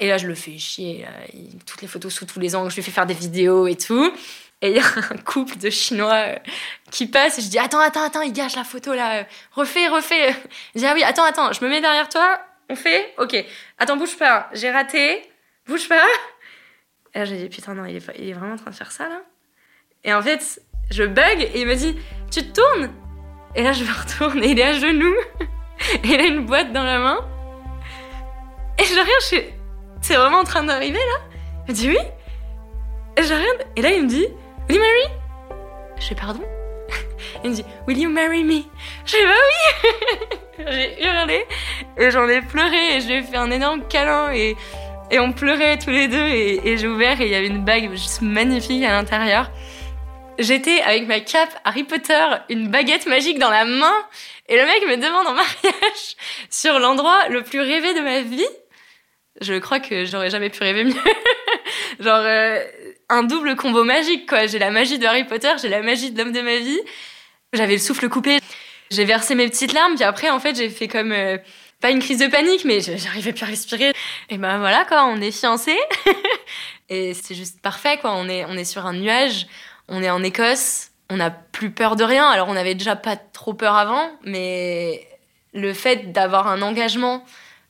[0.00, 1.06] Et là, je le fais chier.
[1.66, 4.12] toutes les photos sous tous les angles, je lui fais faire des vidéos et tout.
[4.62, 6.36] Et il y a un couple de Chinois euh,
[6.90, 9.26] qui passe et je dis Attends, attends, attends, il gâche la photo là.
[9.52, 10.34] Refais, refais.
[10.74, 12.40] Je dis Ah oui, attends, attends, je me mets derrière toi.
[12.70, 13.36] On fait Ok.
[13.78, 14.48] Attends, bouge pas.
[14.52, 15.22] J'ai raté.
[15.66, 16.06] Bouge pas.
[17.14, 18.92] Et là, j'ai dit Putain, non, il est, il est vraiment en train de faire
[18.92, 19.20] ça là.
[20.04, 21.96] Et en fait, je bug et il me dit
[22.30, 22.90] Tu te tournes
[23.56, 25.16] Et là, je me retourne et il est à genoux.
[26.04, 27.18] et il a une boîte dans la main.
[28.78, 29.42] Et je regarde, je suis
[30.00, 31.36] C'est vraiment en train d'arriver là?
[31.66, 31.98] Il me dit Oui.
[33.16, 34.26] Et je regarde, et là, il me dit
[36.02, 36.42] Je fais pardon?
[37.44, 38.62] Il me dit Will you marry me?
[39.06, 41.46] Je fais bah oui J'ai hurlé
[41.96, 44.56] et j'en ai pleuré et je lui ai fait un énorme câlin et,
[45.12, 47.92] et on pleurait tous les deux et, j'ai ouvert et il y avait une bague
[47.92, 49.50] juste magnifique à l'intérieur.
[50.40, 53.94] J'étais avec ma cape Harry Potter, une baguette magique dans la main
[54.48, 56.16] et le mec me demande en mariage
[56.50, 58.46] sur l'endroit le plus rêvé de ma vie.
[59.40, 60.94] Je crois que j'aurais jamais pu rêver mieux.
[62.00, 62.62] Genre, euh,
[63.12, 64.46] un double combo magique, quoi.
[64.46, 66.80] J'ai la magie de Harry Potter, j'ai la magie de l'homme de ma vie.
[67.52, 68.38] J'avais le souffle coupé.
[68.90, 71.12] J'ai versé mes petites larmes, puis après, en fait, j'ai fait comme.
[71.12, 71.36] Euh,
[71.80, 73.92] pas une crise de panique, mais j'arrivais plus à respirer.
[74.30, 75.78] Et ben voilà, quoi, on est fiancés.
[76.88, 78.12] et c'est juste parfait, quoi.
[78.14, 79.46] On est, on est sur un nuage,
[79.88, 82.28] on est en Écosse, on n'a plus peur de rien.
[82.28, 85.06] Alors, on avait déjà pas trop peur avant, mais
[85.52, 87.24] le fait d'avoir un engagement,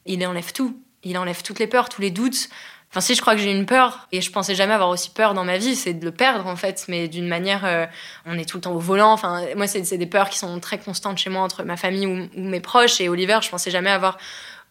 [0.05, 0.78] il enlève tout.
[1.05, 2.49] Il enlève toutes les peurs, tous les doutes.
[2.93, 5.32] Enfin, si, je crois que j'ai une peur, et je pensais jamais avoir aussi peur
[5.32, 7.64] dans ma vie, c'est de le perdre en fait, mais d'une manière.
[7.64, 7.86] Euh,
[8.26, 9.12] on est tout le temps au volant.
[9.12, 12.28] Enfin, moi, c'est des peurs qui sont très constantes chez moi entre ma famille ou,
[12.38, 13.01] mes proches.
[13.01, 14.18] Et Oliver, je pensais jamais avoir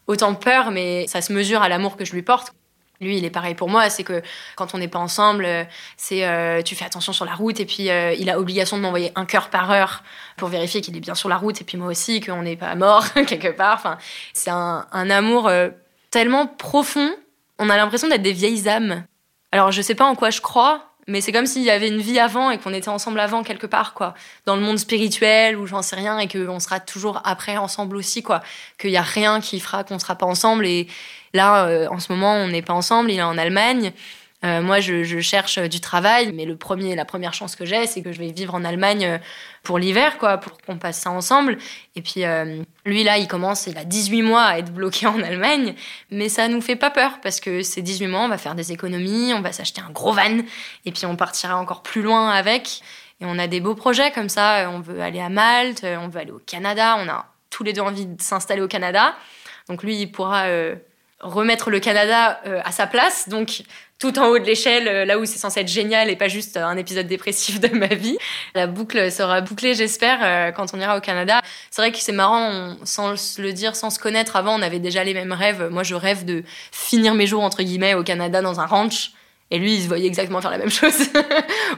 [0.06, 2.54] autant peur, mais ça se mesure à l'amour que je lui porte.
[3.00, 4.22] Lui, il est pareil pour moi, c'est que
[4.54, 5.64] quand on n'est pas ensemble, euh,
[5.96, 9.10] c'est euh, tu fais attention sur la route et puis il a obligation de m'envoyer
[9.16, 10.04] un cœur par heure
[10.36, 12.76] pour vérifier qu'il est bien sur la route et puis moi aussi qu'on n'est pas
[12.76, 13.74] mort quelque part.
[13.74, 13.98] Enfin,
[14.32, 15.50] c'est un, un amour
[16.12, 17.10] tellement profond
[17.62, 19.04] on a l'impression d'être des vieilles âmes.
[19.52, 22.00] Alors je sais pas en quoi je crois, mais c'est comme s'il y avait une
[22.00, 24.14] vie avant et qu'on était ensemble avant quelque part, quoi.
[24.46, 28.22] Dans le monde spirituel ou j'en sais rien et qu'on sera toujours après ensemble aussi,
[28.22, 28.42] quoi.
[28.78, 30.88] Qu'il y a rien qui fera qu'on sera pas ensemble et
[31.34, 33.92] là, euh, en ce moment, on n'est pas ensemble, il est en Allemagne.
[34.44, 38.02] Euh, moi, je, cherche du travail, mais le premier, la première chance que j'ai, c'est
[38.02, 39.18] que je vais vivre en Allemagne euh,
[39.62, 41.58] pour l'hiver, quoi, pour qu'on passe ça ensemble.
[41.94, 45.22] Et puis, euh, lui, là, il commence, il a 18 mois à être bloqué en
[45.22, 45.74] Allemagne,
[46.10, 48.72] mais ça nous fait pas peur, parce que ces 18 mois, on va faire des
[48.72, 50.38] économies, on va s'acheter un gros van,
[50.84, 52.82] et puis on partira encore plus loin avec.
[53.20, 56.20] Et on a des beaux projets comme ça, on veut aller à Malte, on veut
[56.20, 59.14] aller au Canada, on a tous les deux envie de s'installer au Canada.
[59.68, 60.46] Donc lui, il pourra
[61.22, 63.28] remettre le Canada à sa place.
[63.28, 63.62] Donc
[64.02, 66.56] tout en haut de l'échelle, euh, là où c'est censé être génial et pas juste
[66.56, 68.18] un épisode dépressif de ma vie.
[68.52, 71.40] La boucle sera bouclée, j'espère, euh, quand on ira au Canada.
[71.70, 75.04] C'est vrai que c'est marrant, sans le dire, sans se connaître avant, on avait déjà
[75.04, 75.68] les mêmes rêves.
[75.70, 76.42] Moi, je rêve de
[76.72, 79.12] finir mes jours, entre guillemets, au Canada dans un ranch.
[79.52, 81.08] Et lui, il se voyait exactement faire la même chose.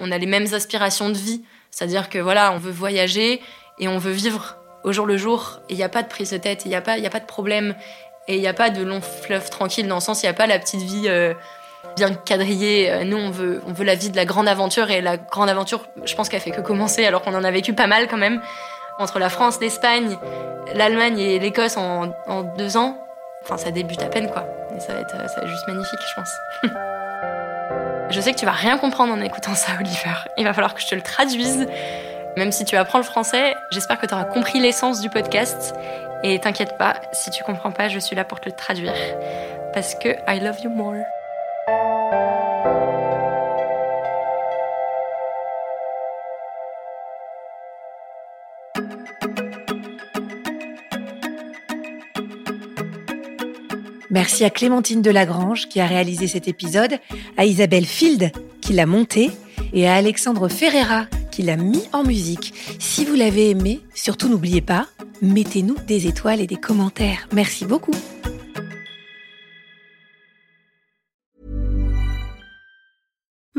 [0.00, 1.42] on a les mêmes aspirations de vie.
[1.70, 3.42] C'est-à-dire que voilà, on veut voyager
[3.78, 5.60] et on veut vivre au jour le jour.
[5.68, 7.74] Et il n'y a pas de prise de tête, il n'y a pas de problème.
[8.26, 10.34] Et il n'y a pas de long fleuve tranquille dans le sens, il n'y a
[10.34, 11.08] pas la petite vie...
[11.08, 11.34] Euh,
[11.96, 12.90] bien quadrillé.
[12.90, 15.48] Euh, nous, on veut, on veut la vie de la grande aventure et la grande
[15.48, 18.16] aventure, je pense qu'elle fait que commencer alors qu'on en a vécu pas mal quand
[18.16, 18.40] même.
[18.98, 20.16] Entre la France, l'Espagne,
[20.74, 22.12] l'Allemagne et l'Écosse en,
[22.56, 22.96] deux ans,
[23.42, 24.44] enfin ça débute à peine quoi.
[24.76, 26.30] Et ça va être, ça va être juste magnifique, je pense.
[28.10, 30.14] je sais que tu vas rien comprendre en écoutant ça, Oliver.
[30.36, 31.66] Il va falloir que je te le traduise.
[32.36, 35.74] Même si tu apprends le français, j'espère que tu auras compris l'essence du podcast.
[36.26, 38.94] Et t'inquiète pas, si tu comprends pas, je suis là pour te le traduire.
[39.74, 40.94] Parce que I love you more.
[54.10, 56.94] Merci à Clémentine Delagrange qui a réalisé cet épisode,
[57.36, 59.30] à Isabelle Field qui l'a monté
[59.74, 61.04] et à Alexandre Ferreira
[61.34, 62.54] qui l'a mis en musique.
[62.78, 64.86] Si vous l'avez aimé, surtout n'oubliez pas,
[65.20, 67.26] mettez-nous des étoiles et des commentaires.
[67.32, 67.94] Merci beaucoup.